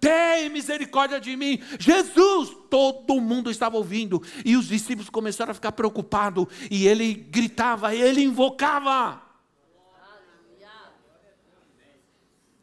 [0.01, 1.61] tem misericórdia de mim.
[1.79, 4.23] Jesus, todo mundo estava ouvindo.
[4.45, 6.47] E os discípulos começaram a ficar preocupados.
[6.71, 9.23] E ele gritava, ele invocava.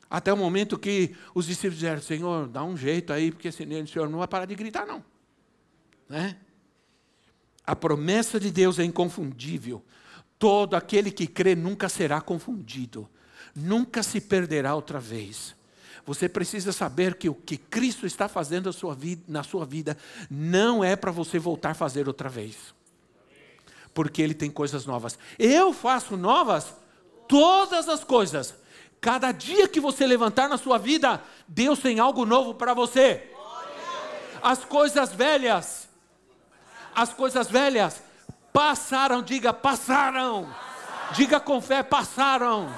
[0.09, 3.87] Até o momento que os discípulos disseram: Senhor, dá um jeito aí, porque senão o
[3.87, 5.03] Senhor não vai parar de gritar, não.
[6.07, 6.37] Né?
[7.65, 9.83] A promessa de Deus é inconfundível.
[10.37, 13.09] Todo aquele que crê nunca será confundido,
[13.55, 15.55] nunca se perderá outra vez.
[16.05, 18.65] Você precisa saber que o que Cristo está fazendo
[19.27, 19.97] na sua vida,
[20.29, 22.55] não é para você voltar a fazer outra vez.
[23.93, 25.17] Porque Ele tem coisas novas.
[25.39, 26.73] Eu faço novas
[27.27, 28.53] todas as coisas
[29.03, 33.29] Cada dia que você levantar na sua vida, Deus tem algo novo para você.
[34.41, 35.89] As coisas velhas,
[36.95, 38.01] as coisas velhas
[38.53, 40.47] passaram, diga passaram.
[41.11, 42.73] Diga com fé, passaram.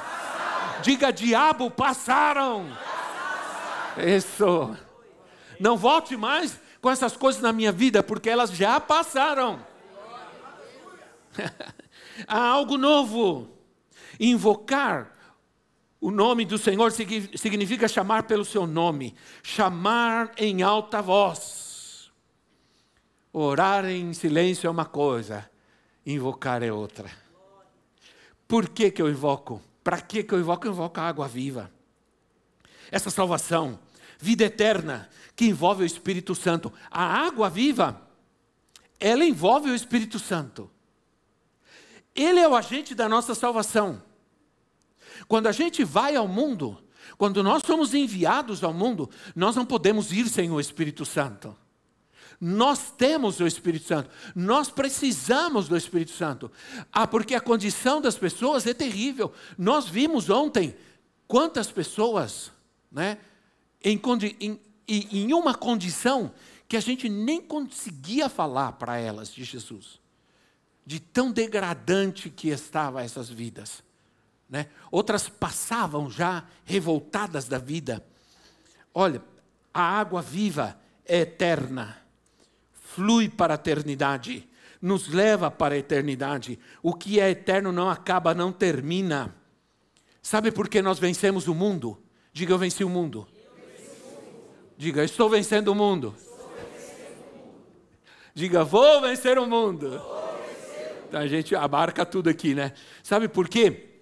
[0.81, 2.75] Diga diabo, passaram.
[3.97, 4.75] Isso.
[5.59, 9.65] Não volte mais com essas coisas na minha vida, porque elas já passaram.
[12.27, 13.49] Há algo novo.
[14.19, 15.15] Invocar
[15.99, 22.11] o nome do Senhor significa chamar pelo seu nome, chamar em alta voz.
[23.33, 25.49] Orar em silêncio é uma coisa,
[26.05, 27.09] invocar é outra.
[28.47, 29.59] Por que, que eu invoco?
[29.83, 30.67] Para que, que eu invoco?
[30.67, 31.71] Eu invoco a água viva.
[32.91, 33.79] Essa salvação,
[34.19, 36.71] vida eterna, que envolve o Espírito Santo.
[36.89, 38.01] A água viva,
[38.99, 40.69] ela envolve o Espírito Santo.
[42.15, 44.01] Ele é o agente da nossa salvação.
[45.27, 46.81] Quando a gente vai ao mundo,
[47.17, 51.55] quando nós somos enviados ao mundo, nós não podemos ir sem o Espírito Santo.
[52.39, 56.51] Nós temos o Espírito Santo, nós precisamos do Espírito Santo.
[56.91, 59.33] Ah, porque a condição das pessoas é terrível.
[59.57, 60.75] Nós vimos ontem
[61.27, 62.51] quantas pessoas,
[62.91, 63.17] né,
[63.85, 66.31] em, em, em uma condição
[66.67, 69.99] que a gente nem conseguia falar para elas de Jesus,
[70.85, 73.83] de tão degradante que estavam essas vidas.
[74.49, 74.67] Né?
[74.91, 78.03] Outras passavam já revoltadas da vida.
[78.93, 79.21] Olha,
[79.71, 81.97] a água viva é eterna,
[82.73, 84.49] flui para a eternidade,
[84.81, 86.57] nos leva para a eternidade.
[86.81, 89.35] O que é eterno não acaba, não termina.
[90.21, 92.01] Sabe por que nós vencemos o mundo?
[92.33, 93.27] Diga, eu venci o mundo.
[94.77, 96.13] Diga, estou vencendo o mundo.
[98.33, 100.01] Diga, vou vencer o mundo.
[101.07, 102.73] Então, a gente abarca tudo aqui, né?
[103.01, 103.95] Sabe por quê?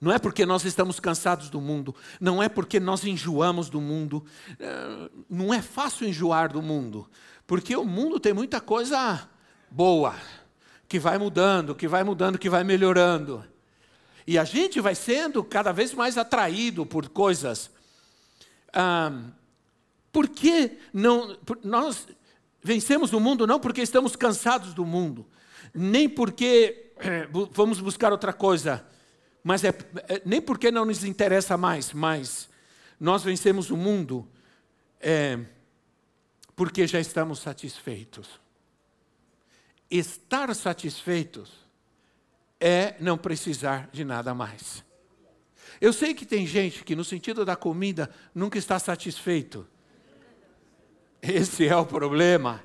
[0.00, 4.24] Não é porque nós estamos cansados do mundo, não é porque nós enjoamos do mundo.
[4.60, 7.08] É, não é fácil enjoar do mundo,
[7.46, 9.28] porque o mundo tem muita coisa
[9.70, 10.14] boa,
[10.86, 13.44] que vai mudando, que vai mudando, que vai melhorando.
[14.26, 17.70] E a gente vai sendo cada vez mais atraído por coisas.
[18.72, 19.10] Ah,
[20.18, 21.38] por que não.
[21.62, 22.08] Nós
[22.60, 25.24] vencemos o mundo não porque estamos cansados do mundo,
[25.72, 28.84] nem porque é, vamos buscar outra coisa
[29.42, 29.68] mas é,
[30.08, 32.48] é, nem porque não nos interessa mais, mas
[32.98, 34.28] nós vencemos o mundo
[35.00, 35.38] é,
[36.54, 38.28] porque já estamos satisfeitos.
[39.90, 41.50] Estar satisfeitos
[42.60, 44.84] é não precisar de nada mais.
[45.80, 49.66] Eu sei que tem gente que, no sentido da comida, nunca está satisfeito.
[51.22, 52.62] Esse é o problema.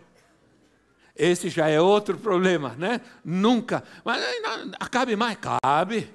[1.16, 3.02] Esse já é outro problema, né?
[3.24, 3.84] Nunca.
[4.04, 5.38] Mas não, cabe mais?
[5.38, 6.12] Cabe.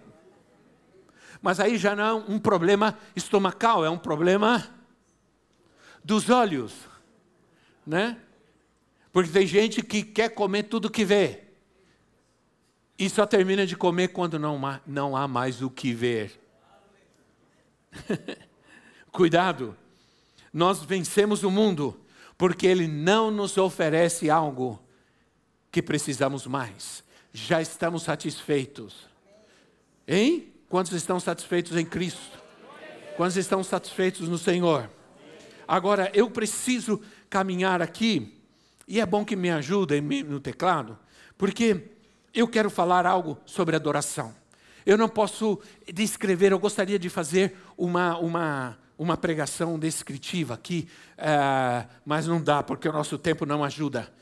[1.41, 4.69] Mas aí já não é um problema estomacal, é um problema
[6.03, 6.75] dos olhos,
[7.87, 8.19] né?
[9.13, 11.45] Porque tem gente que quer comer tudo que vê.
[12.99, 16.41] E só termina de comer quando não há, não há mais o que ver.
[19.13, 19.77] Cuidado,
[20.53, 21.99] nós vencemos o mundo
[22.39, 24.81] porque ele não nos oferece algo
[25.73, 27.03] que precisamos mais.
[27.33, 29.09] Já estamos satisfeitos.
[30.07, 30.55] Hein?
[30.69, 32.39] Quantos estão satisfeitos em Cristo?
[33.17, 34.89] Quantos estão satisfeitos no Senhor?
[35.67, 38.41] Agora, eu preciso caminhar aqui,
[38.87, 40.97] e é bom que me ajudem no teclado,
[41.37, 41.91] porque
[42.33, 44.35] eu quero falar algo sobre adoração.
[44.87, 45.61] Eu não posso
[45.93, 52.65] descrever, eu gostaria de fazer uma, uma, uma pregação descritiva aqui, é, mas não dá,
[52.65, 54.13] porque o nosso tempo não ajuda.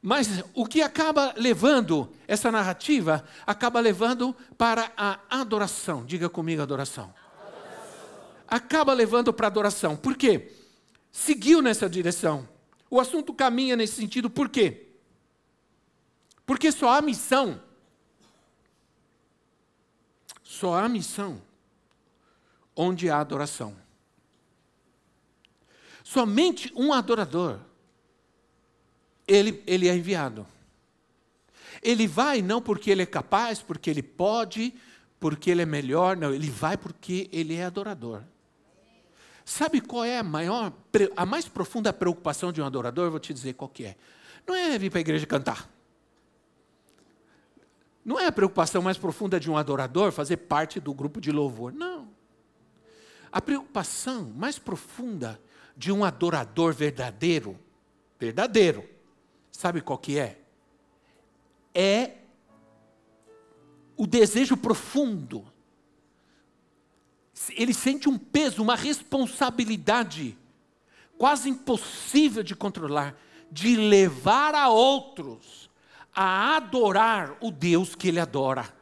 [0.00, 6.04] Mas o que acaba levando essa narrativa, acaba levando para a adoração.
[6.04, 7.12] Diga comigo adoração.
[7.40, 8.18] adoração.
[8.46, 9.96] Acaba levando para a adoração.
[9.96, 10.52] Por quê?
[11.10, 12.48] Seguiu nessa direção.
[12.88, 14.88] O assunto caminha nesse sentido, por quê?
[16.46, 17.60] Porque só há missão.
[20.42, 21.40] Só há missão
[22.76, 23.76] onde há adoração.
[26.02, 27.60] Somente um adorador
[29.26, 30.46] ele, ele é enviado.
[31.82, 34.74] Ele vai não porque ele é capaz, porque ele pode,
[35.18, 38.22] porque ele é melhor, não, ele vai porque ele é adorador.
[39.44, 40.72] Sabe qual é a maior,
[41.16, 43.10] a mais profunda preocupação de um adorador?
[43.10, 43.96] Vou te dizer qual que é.
[44.46, 45.68] Não é vir para a igreja cantar.
[48.04, 51.72] Não é a preocupação mais profunda de um adorador fazer parte do grupo de louvor.
[51.72, 51.91] Não.
[53.32, 55.40] A preocupação mais profunda
[55.76, 57.58] de um adorador verdadeiro,
[58.20, 58.92] verdadeiro,
[59.52, 60.40] Sabe qual que é?
[61.74, 62.16] É
[63.96, 65.44] o desejo profundo.
[67.50, 70.36] Ele sente um peso, uma responsabilidade
[71.18, 73.14] quase impossível de controlar,
[73.50, 75.70] de levar a outros
[76.14, 78.74] a adorar o Deus que ele adora.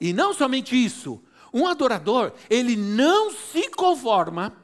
[0.00, 1.22] E não somente isso,
[1.52, 4.56] um adorador, ele não se conforma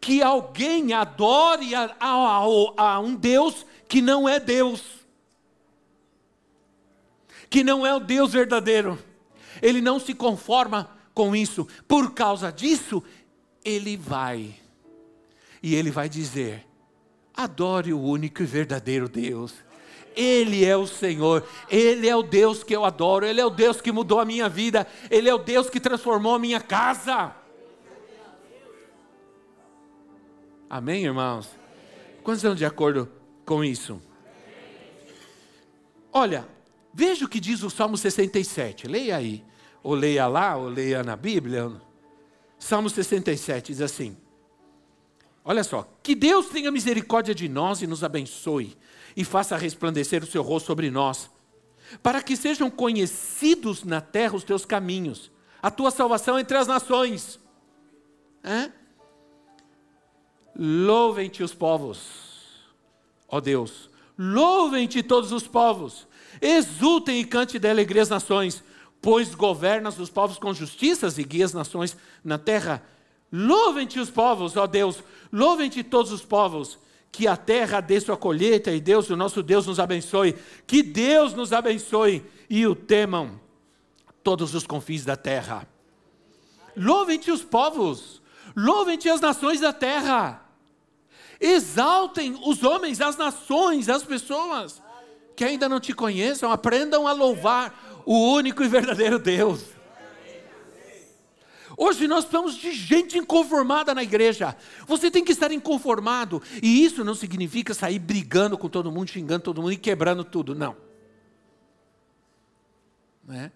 [0.00, 2.44] que alguém adore a, a,
[2.76, 4.82] a, um Deus que não é Deus,
[7.50, 8.98] que não é o Deus verdadeiro.
[9.60, 11.66] Ele não se conforma com isso.
[11.86, 13.02] Por causa disso,
[13.64, 14.54] ele vai
[15.62, 16.66] e ele vai dizer:
[17.34, 19.54] adore o único e verdadeiro Deus.
[20.16, 23.80] Ele é o Senhor, Ele é o Deus que eu adoro, Ele é o Deus
[23.80, 27.34] que mudou a minha vida, Ele é o Deus que transformou a minha casa.
[30.68, 31.48] Amém, irmãos?
[32.22, 33.10] Quantos estão de acordo
[33.44, 34.00] com isso?
[36.12, 36.46] Olha,
[36.92, 38.86] veja o que diz o Salmo 67.
[38.86, 39.44] Leia aí.
[39.82, 41.72] Ou leia lá, ou leia na Bíblia.
[42.58, 44.16] Salmo 67 diz assim:
[45.50, 48.76] Olha só, que Deus tenha misericórdia de nós e nos abençoe,
[49.16, 51.30] e faça resplandecer o seu rosto sobre nós,
[52.02, 55.30] para que sejam conhecidos na terra os teus caminhos,
[55.62, 57.40] a tua salvação entre as nações.
[58.44, 58.70] É?
[60.54, 61.98] Louvem-te os povos,
[63.26, 66.06] ó Deus, louvem-te todos os povos,
[66.42, 68.62] exultem e cante de alegria as nações,
[69.00, 72.82] pois governas os povos com justiças e guias nações na terra.
[73.30, 76.78] Louvem-te os povos, ó Deus, louvem-te todos os povos,
[77.10, 80.36] que a terra dê sua colheita e Deus, o nosso Deus, nos abençoe.
[80.66, 83.40] Que Deus nos abençoe e o temam
[84.22, 85.66] todos os confins da terra.
[86.76, 88.22] Louvem-te os povos,
[88.56, 90.44] louvem-te as nações da terra.
[91.40, 94.82] Exaltem os homens, as nações, as pessoas
[95.34, 99.77] que ainda não te conheçam, aprendam a louvar o único e verdadeiro Deus.
[101.78, 104.54] Hoje nós estamos de gente inconformada na igreja.
[104.86, 106.42] Você tem que estar inconformado.
[106.62, 110.54] E isso não significa sair brigando com todo mundo, xingando todo mundo e quebrando tudo.
[110.54, 110.76] Não.
[113.24, 113.52] Não é,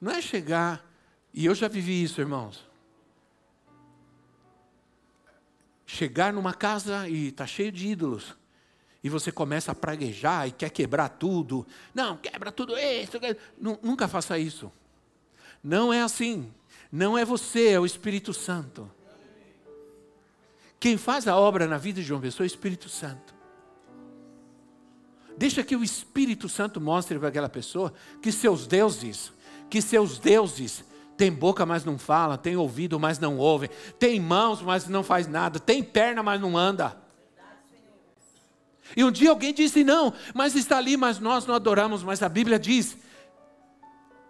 [0.00, 0.86] não é chegar.
[1.32, 2.70] E eu já vivi isso, irmãos.
[5.90, 8.36] chegar numa casa e está cheio de ídolos.
[9.02, 11.66] E você começa a praguejar e quer quebrar tudo.
[11.94, 13.18] Não, quebra tudo isso.
[13.58, 14.70] Nunca faça isso.
[15.64, 16.52] Não é assim.
[16.90, 18.90] Não é você, é o Espírito Santo.
[20.78, 23.34] Quem faz a obra na vida de João Pessoa é o Espírito Santo.
[25.36, 29.32] Deixa que o Espírito Santo mostre para aquela pessoa que seus deuses,
[29.68, 30.84] que seus deuses
[31.16, 32.38] tem boca, mas não fala.
[32.38, 33.68] Tem ouvido, mas não ouve.
[33.98, 35.60] Tem mãos, mas não faz nada.
[35.60, 36.96] Tem perna, mas não anda.
[38.96, 42.02] E um dia alguém disse: Não, mas está ali, mas nós não adoramos.
[42.02, 42.96] Mas a Bíblia diz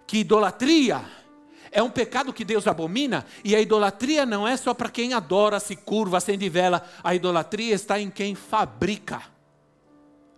[0.05, 1.05] que idolatria
[1.73, 5.61] é um pecado que Deus abomina, e a idolatria não é só para quem adora,
[5.61, 6.85] se curva, acende vela.
[7.03, 9.23] A idolatria está em quem fabrica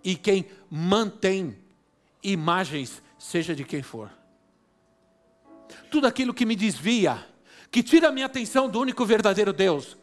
[0.04, 1.56] e quem mantém
[2.22, 4.10] imagens, seja de quem for.
[5.90, 7.26] Tudo aquilo que me desvia,
[7.70, 9.96] que tira a minha atenção do único verdadeiro Deus.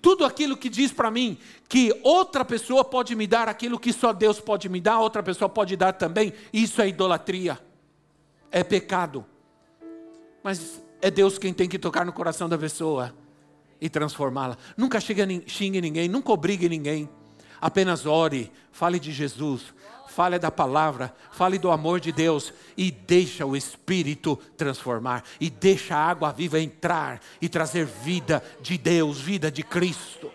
[0.00, 1.38] Tudo aquilo que diz para mim
[1.68, 5.48] que outra pessoa pode me dar aquilo que só Deus pode me dar, outra pessoa
[5.48, 7.58] pode dar também, isso é idolatria,
[8.52, 9.26] é pecado.
[10.46, 13.12] Mas é Deus quem tem que tocar no coração da pessoa
[13.80, 14.56] e transformá-la.
[14.76, 17.08] Nunca xingue ninguém, nunca obrigue ninguém.
[17.60, 19.74] Apenas ore, fale de Jesus,
[20.06, 25.96] fale da palavra, fale do amor de Deus e deixa o Espírito transformar e deixa
[25.96, 30.30] a água viva entrar e trazer vida de Deus, vida de Cristo.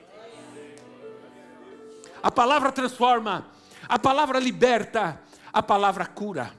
[2.22, 3.48] A palavra transforma,
[3.88, 5.22] a palavra liberta,
[5.54, 6.52] a palavra cura.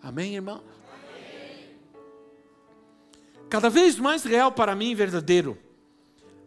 [0.00, 0.71] Amém, irmão?
[3.52, 5.58] Cada vez mais real para mim e verdadeiro,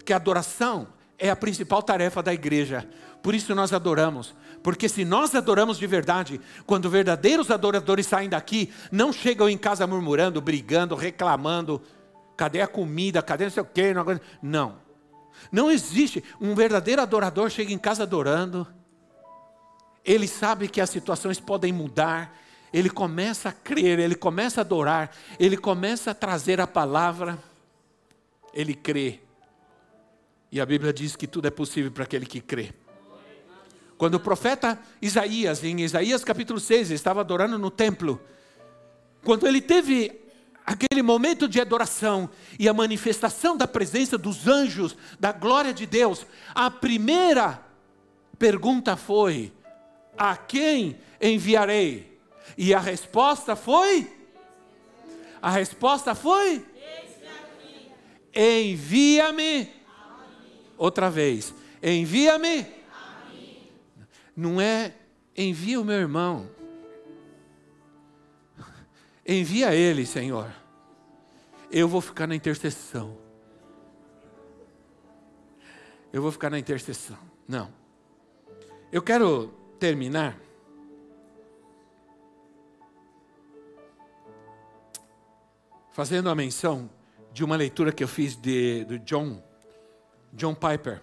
[0.03, 0.87] que a adoração
[1.19, 2.89] é a principal tarefa da igreja.
[3.21, 4.33] Por isso nós adoramos.
[4.63, 9.85] Porque se nós adoramos de verdade, quando verdadeiros adoradores saem daqui, não chegam em casa
[9.85, 11.79] murmurando, brigando, reclamando,
[12.35, 13.93] cadê a comida, cadê não sei o quê,
[14.41, 14.77] não.
[15.51, 16.23] Não existe.
[16.41, 18.65] Um verdadeiro adorador chega em casa adorando.
[20.03, 22.35] Ele sabe que as situações podem mudar,
[22.75, 25.09] ele começa a crer, ele começa a adorar,
[25.39, 27.41] ele começa a trazer a palavra,
[28.53, 29.21] ele crê.
[30.51, 32.73] E a Bíblia diz que tudo é possível para aquele que crê.
[33.97, 38.19] Quando o profeta Isaías, em Isaías capítulo 6, estava adorando no templo,
[39.23, 40.11] quando ele teve
[40.65, 46.27] aquele momento de adoração e a manifestação da presença dos anjos, da glória de Deus,
[46.53, 47.63] a primeira
[48.37, 49.53] pergunta foi:
[50.17, 52.14] A quem enviarei?
[52.57, 54.11] E a resposta foi?
[55.41, 56.65] A resposta foi?
[58.33, 59.71] Envia-me.
[60.77, 61.53] Outra vez.
[61.81, 62.65] Envia-me.
[64.35, 64.93] Não é
[65.35, 66.49] envia o meu irmão.
[69.27, 70.51] Envia ele, Senhor.
[71.71, 73.17] Eu vou ficar na intercessão.
[76.13, 77.17] Eu vou ficar na intercessão.
[77.47, 77.71] Não.
[78.91, 80.39] Eu quero terminar
[85.95, 86.89] fazendo a menção
[87.31, 89.41] de uma leitura que eu fiz de, do John,
[90.33, 91.01] John Piper.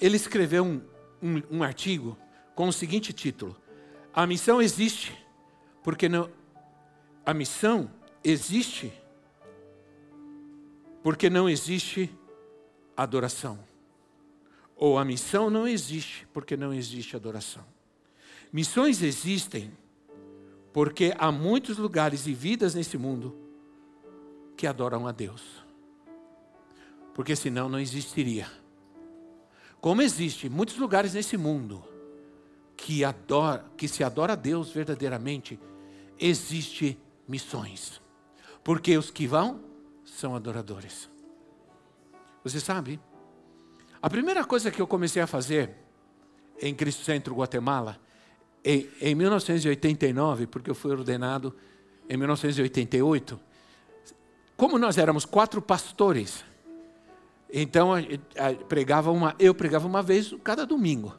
[0.00, 0.80] Ele escreveu um,
[1.20, 2.16] um, um artigo
[2.54, 3.60] com o seguinte título:
[4.14, 5.12] A missão existe
[5.82, 6.30] porque não.
[7.26, 7.90] A missão
[8.22, 8.92] existe
[11.02, 12.16] porque não existe
[12.96, 13.58] adoração.
[14.76, 17.64] Ou a missão não existe porque não existe adoração.
[18.52, 19.72] Missões existem
[20.72, 23.47] porque há muitos lugares e vidas nesse mundo
[24.58, 25.64] que adoram a Deus.
[27.14, 28.50] Porque senão não existiria.
[29.80, 31.84] Como existe muitos lugares nesse mundo
[32.76, 35.58] que, adora, que se adora a Deus verdadeiramente,
[36.18, 38.02] existe missões.
[38.64, 39.60] Porque os que vão
[40.04, 41.08] são adoradores.
[42.42, 43.00] Você sabe?
[44.02, 45.70] A primeira coisa que eu comecei a fazer
[46.60, 48.00] em Cristo Centro Guatemala,
[48.64, 51.54] em, em 1989, porque eu fui ordenado
[52.08, 53.47] em 1988,
[54.58, 56.44] como nós éramos quatro pastores,
[57.48, 57.92] então
[58.68, 61.14] pregava uma, eu pregava uma vez cada domingo.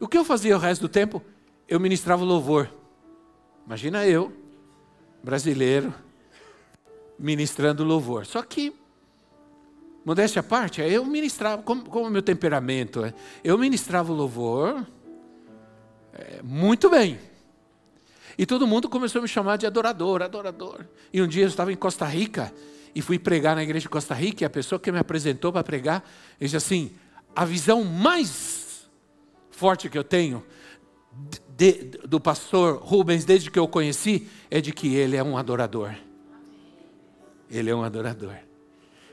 [0.00, 1.22] O que eu fazia o resto do tempo?
[1.68, 2.68] Eu ministrava louvor.
[3.64, 4.32] Imagina eu,
[5.22, 5.94] brasileiro,
[7.16, 8.26] ministrando louvor.
[8.26, 8.74] Só que,
[10.04, 13.14] modéstia à parte, eu ministrava, como, como meu temperamento, é,
[13.44, 14.84] eu ministrava o louvor
[16.12, 17.16] é, muito bem.
[18.38, 20.84] E todo mundo começou a me chamar de adorador, adorador.
[21.12, 22.52] E um dia eu estava em Costa Rica
[22.94, 25.64] e fui pregar na igreja de Costa Rica e a pessoa que me apresentou para
[25.64, 26.06] pregar
[26.38, 26.92] disse assim:
[27.34, 28.86] a visão mais
[29.50, 30.44] forte que eu tenho
[31.56, 31.72] de,
[32.06, 35.94] do pastor Rubens desde que eu o conheci é de que ele é um adorador.
[37.50, 38.34] Ele é um adorador.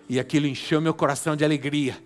[0.10, 1.98] E aquilo encheu meu coração de alegria.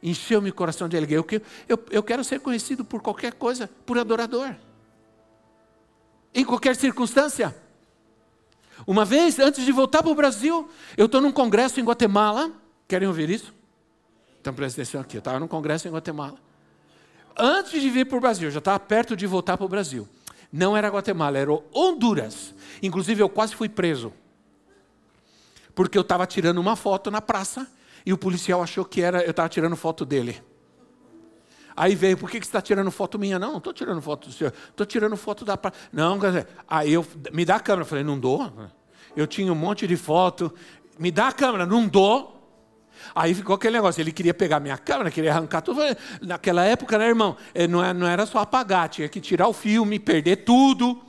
[0.00, 1.18] Encheu meu coração de alegria.
[1.18, 1.26] Eu,
[1.68, 4.54] eu, eu quero ser conhecido por qualquer coisa, por adorador
[6.36, 7.56] em qualquer circunstância.
[8.86, 12.52] Uma vez, antes de voltar para o Brasil, eu estou num congresso em Guatemala.
[12.86, 13.54] Querem ouvir isso?
[14.40, 15.16] Então presta atenção aqui.
[15.16, 16.36] Eu estava num congresso em Guatemala.
[17.36, 20.06] Antes de vir para o Brasil, já estava perto de voltar para o Brasil.
[20.52, 22.54] Não era Guatemala, era Honduras.
[22.82, 24.12] Inclusive, eu quase fui preso.
[25.74, 27.66] Porque eu estava tirando uma foto na praça
[28.04, 30.40] e o policial achou que era eu estava tirando foto dele.
[31.76, 33.38] Aí veio, por que, que você está tirando foto minha?
[33.38, 35.58] Não, não estou tirando foto do senhor, estou tirando foto da.
[35.92, 37.82] Não, quer dizer, aí eu, me dá a câmera.
[37.82, 38.50] Eu falei, não dou.
[39.14, 40.52] Eu tinha um monte de foto,
[40.98, 42.32] me dá a câmera, não dou.
[43.14, 45.80] Aí ficou aquele negócio, ele queria pegar minha câmera, queria arrancar tudo.
[46.22, 50.36] Naquela época, né, irmão, é, não era só apagar, tinha que tirar o filme, perder
[50.44, 51.02] tudo.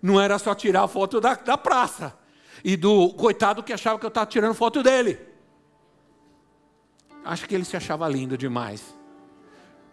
[0.00, 2.16] Não era só tirar a foto da, da praça.
[2.62, 5.18] E do coitado que achava que eu estava tirando foto dele.
[7.24, 8.97] Acho que ele se achava lindo demais.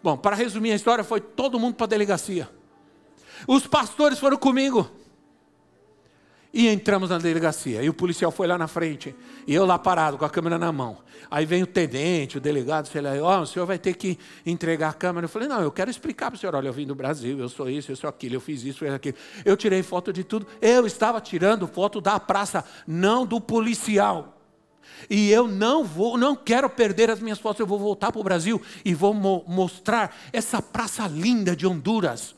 [0.06, 2.48] Bom, para resumir a história, foi todo mundo para a delegacia.
[3.44, 4.88] Os pastores foram comigo.
[6.54, 7.82] E entramos na delegacia.
[7.82, 9.16] E o policial foi lá na frente.
[9.48, 10.98] E eu lá parado, com a câmera na mão.
[11.28, 14.90] Aí vem o tenente, o delegado, sei ó, oh, o senhor vai ter que entregar
[14.90, 15.24] a câmera.
[15.24, 17.48] Eu falei, não, eu quero explicar para o senhor, olha, eu vim do Brasil, eu
[17.48, 19.16] sou isso, eu sou aquilo, eu fiz isso, fiz aquilo.
[19.44, 20.46] Eu tirei foto de tudo.
[20.62, 24.35] Eu estava tirando foto da praça, não do policial.
[25.08, 27.60] E eu não vou, não quero perder as minhas fotos.
[27.60, 32.34] Eu vou voltar para o Brasil e vou mo mostrar essa praça linda de Honduras,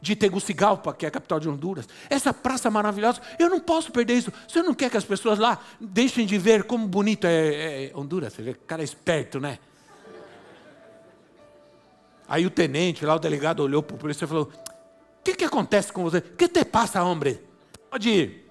[0.00, 1.88] de Tegucigalpa, que é a capital de Honduras.
[2.08, 3.20] Essa praça maravilhosa.
[3.38, 4.32] Eu não posso perder isso.
[4.48, 8.32] Você não quer que as pessoas lá deixem de ver como bonito é, é Honduras?
[8.32, 9.58] Você vê, cara é esperto, né?
[12.28, 15.44] Aí o tenente, lá o delegado olhou para o polícia e falou: O que, que
[15.44, 16.18] acontece com você?
[16.18, 17.40] O que te passa, homem?
[17.90, 18.50] Pode ir.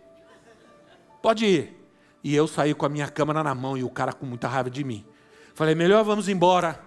[1.21, 1.78] Pode ir.
[2.23, 4.69] E eu saí com a minha câmera na mão e o cara com muita raiva
[4.69, 5.05] de mim.
[5.53, 6.79] Falei, melhor vamos embora.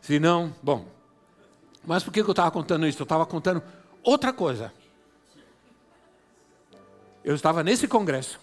[0.00, 0.86] Se não, bom.
[1.84, 3.00] Mas por que eu estava contando isso?
[3.00, 3.62] Eu estava contando
[4.02, 4.72] outra coisa.
[7.24, 8.40] Eu estava nesse congresso.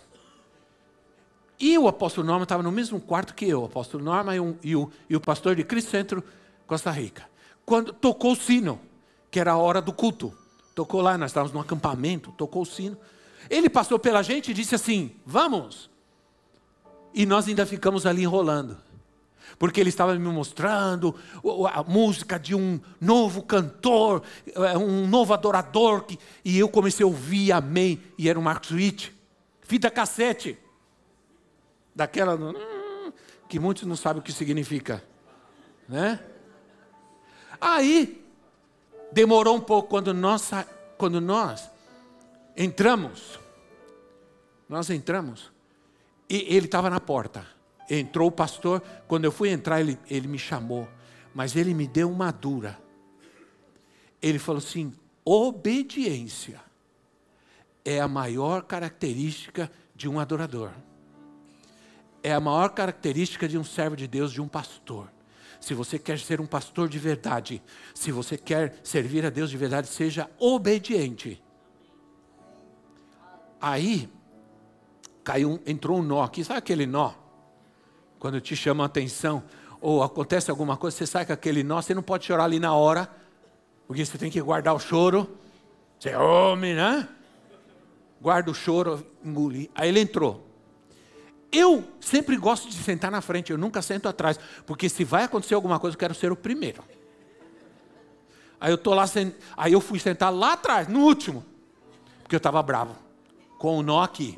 [1.59, 4.57] E o apóstolo Norma estava no mesmo quarto que eu, o apóstolo Norma e, um,
[4.61, 6.23] e, o, e o pastor de Cristo Centro,
[6.67, 7.29] Costa Rica.
[7.65, 8.79] Quando tocou o sino,
[9.31, 10.33] que era a hora do culto.
[10.75, 12.97] Tocou lá, nós estávamos no acampamento, tocou o sino.
[13.49, 15.89] Ele passou pela gente e disse assim: Vamos.
[17.13, 18.77] E nós ainda ficamos ali enrolando.
[19.59, 21.15] Porque ele estava me mostrando
[21.71, 26.03] a música de um novo cantor, é, um novo adorador.
[26.03, 28.01] Que, e eu comecei a ouvir, amei.
[28.17, 29.15] E era o Marcos Witt.
[29.61, 30.57] Fita cassete.
[31.95, 32.37] Daquela
[33.47, 35.03] que muitos não sabem o que significa.
[35.87, 36.19] Né?
[37.61, 38.25] Aí,
[39.11, 40.49] demorou um pouco quando nós,
[40.97, 41.69] quando nós
[42.55, 43.39] Entramos.
[44.69, 45.51] Nós entramos.
[46.29, 47.45] E ele estava na porta.
[47.89, 48.81] Entrou o pastor.
[49.07, 50.87] Quando eu fui entrar, ele, ele me chamou.
[51.33, 52.79] Mas ele me deu uma dura.
[54.21, 54.93] Ele falou assim:
[55.25, 56.61] obediência
[57.83, 60.71] é a maior característica de um adorador.
[62.21, 65.11] É a maior característica de um servo de Deus, de um pastor.
[65.59, 67.61] Se você quer ser um pastor de verdade,
[67.93, 71.41] se você quer servir a Deus de verdade, seja obediente.
[73.63, 74.09] Aí
[75.23, 77.13] caiu, entrou um nó aqui, sabe aquele nó?
[78.19, 79.41] Quando te chama a atenção,
[79.79, 82.75] ou acontece alguma coisa, você sai com aquele nó, você não pode chorar ali na
[82.75, 83.09] hora,
[83.87, 85.37] porque você tem que guardar o choro.
[85.97, 87.07] Você é homem, né?
[88.19, 89.69] Guarda o choro, engolir.
[89.73, 90.45] Aí ele entrou.
[91.49, 95.55] Eu sempre gosto de sentar na frente, eu nunca sento atrás, porque se vai acontecer
[95.55, 96.83] alguma coisa, eu quero ser o primeiro.
[98.59, 99.05] Aí eu tô lá,
[99.55, 101.45] aí eu fui sentar lá atrás, no último,
[102.23, 103.02] porque eu estava bravo
[103.63, 104.37] com o nó aqui.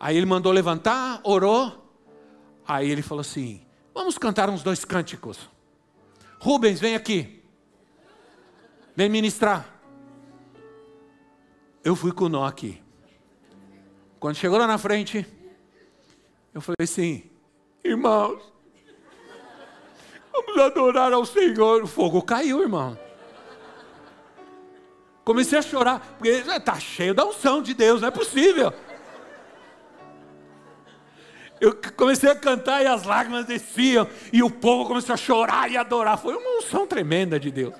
[0.00, 1.88] Aí ele mandou levantar, orou.
[2.66, 5.48] Aí ele falou assim: Vamos cantar uns dois cânticos.
[6.40, 7.44] Rubens, vem aqui.
[8.96, 9.72] Vem ministrar.
[11.84, 12.82] Eu fui com o nó aqui.
[14.18, 15.24] Quando chegou lá na frente,
[16.52, 17.30] eu falei assim:
[17.84, 18.42] Irmãos,
[20.32, 21.84] vamos adorar ao Senhor.
[21.84, 22.98] O fogo caiu, irmão.
[25.24, 28.72] Comecei a chorar, porque está cheio da unção de Deus, não é possível.
[31.60, 35.76] Eu comecei a cantar e as lágrimas desciam, e o povo começou a chorar e
[35.76, 36.18] adorar.
[36.18, 37.74] Foi uma unção tremenda de Deus.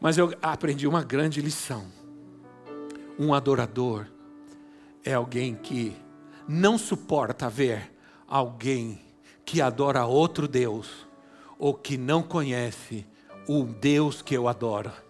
[0.00, 1.86] Mas eu aprendi uma grande lição.
[3.16, 4.06] Um adorador
[5.04, 5.96] é alguém que
[6.48, 7.92] não suporta ver
[8.26, 9.00] alguém
[9.44, 11.06] que adora outro Deus
[11.56, 13.06] ou que não conhece
[13.48, 15.05] o Deus que eu adoro.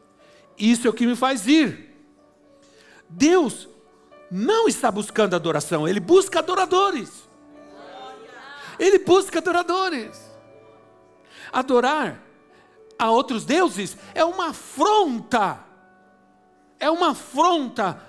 [0.58, 1.94] Isso é o que me faz ir.
[3.08, 3.68] Deus
[4.30, 7.26] não está buscando adoração, Ele busca adoradores.
[8.78, 10.20] Ele busca adoradores.
[11.52, 12.22] Adorar
[12.98, 15.60] a outros deuses é uma afronta,
[16.78, 18.02] é uma afronta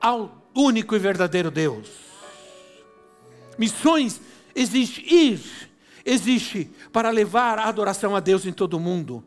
[0.00, 1.88] ao único e verdadeiro Deus.
[3.58, 4.20] Missões
[4.54, 5.40] existe ir,
[6.04, 9.22] existe para levar a adoração a Deus em todo o mundo.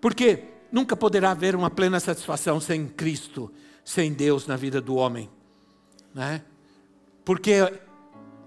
[0.00, 0.44] Porque
[0.74, 3.48] nunca poderá haver uma plena satisfação sem Cristo,
[3.84, 5.30] sem Deus na vida do homem.
[6.12, 6.42] Né?
[7.24, 7.52] Porque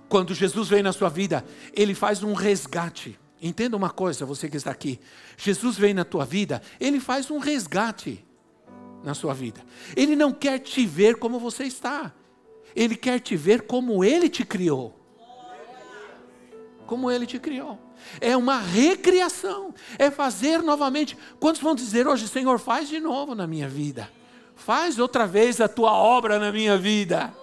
[0.09, 3.17] quando Jesus vem na sua vida, Ele faz um resgate.
[3.41, 4.99] Entenda uma coisa, você que está aqui.
[5.37, 8.25] Jesus vem na tua vida, ele faz um resgate
[9.03, 9.63] na sua vida.
[9.95, 12.11] Ele não quer te ver como você está.
[12.75, 14.99] Ele quer te ver como ele te criou.
[16.87, 17.86] Como ele te criou.
[18.21, 19.73] É uma recriação.
[19.97, 21.17] É fazer novamente.
[21.39, 24.09] Quantos vão dizer hoje, Senhor, faz de novo na minha vida?
[24.55, 27.33] Faz outra vez a tua obra na minha vida.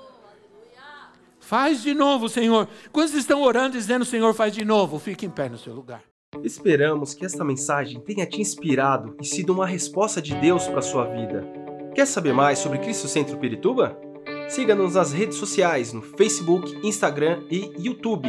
[1.40, 2.68] Faz de novo, Senhor.
[2.90, 4.98] Quantos estão orando dizendo, Senhor, faz de novo?
[4.98, 6.02] Fique em pé no seu lugar.
[6.42, 10.82] Esperamos que esta mensagem tenha te inspirado e sido uma resposta de Deus para a
[10.82, 11.46] sua vida.
[11.94, 13.96] Quer saber mais sobre Cristo Centro Pirituba?
[14.48, 18.28] Siga-nos nas redes sociais no Facebook, Instagram e YouTube,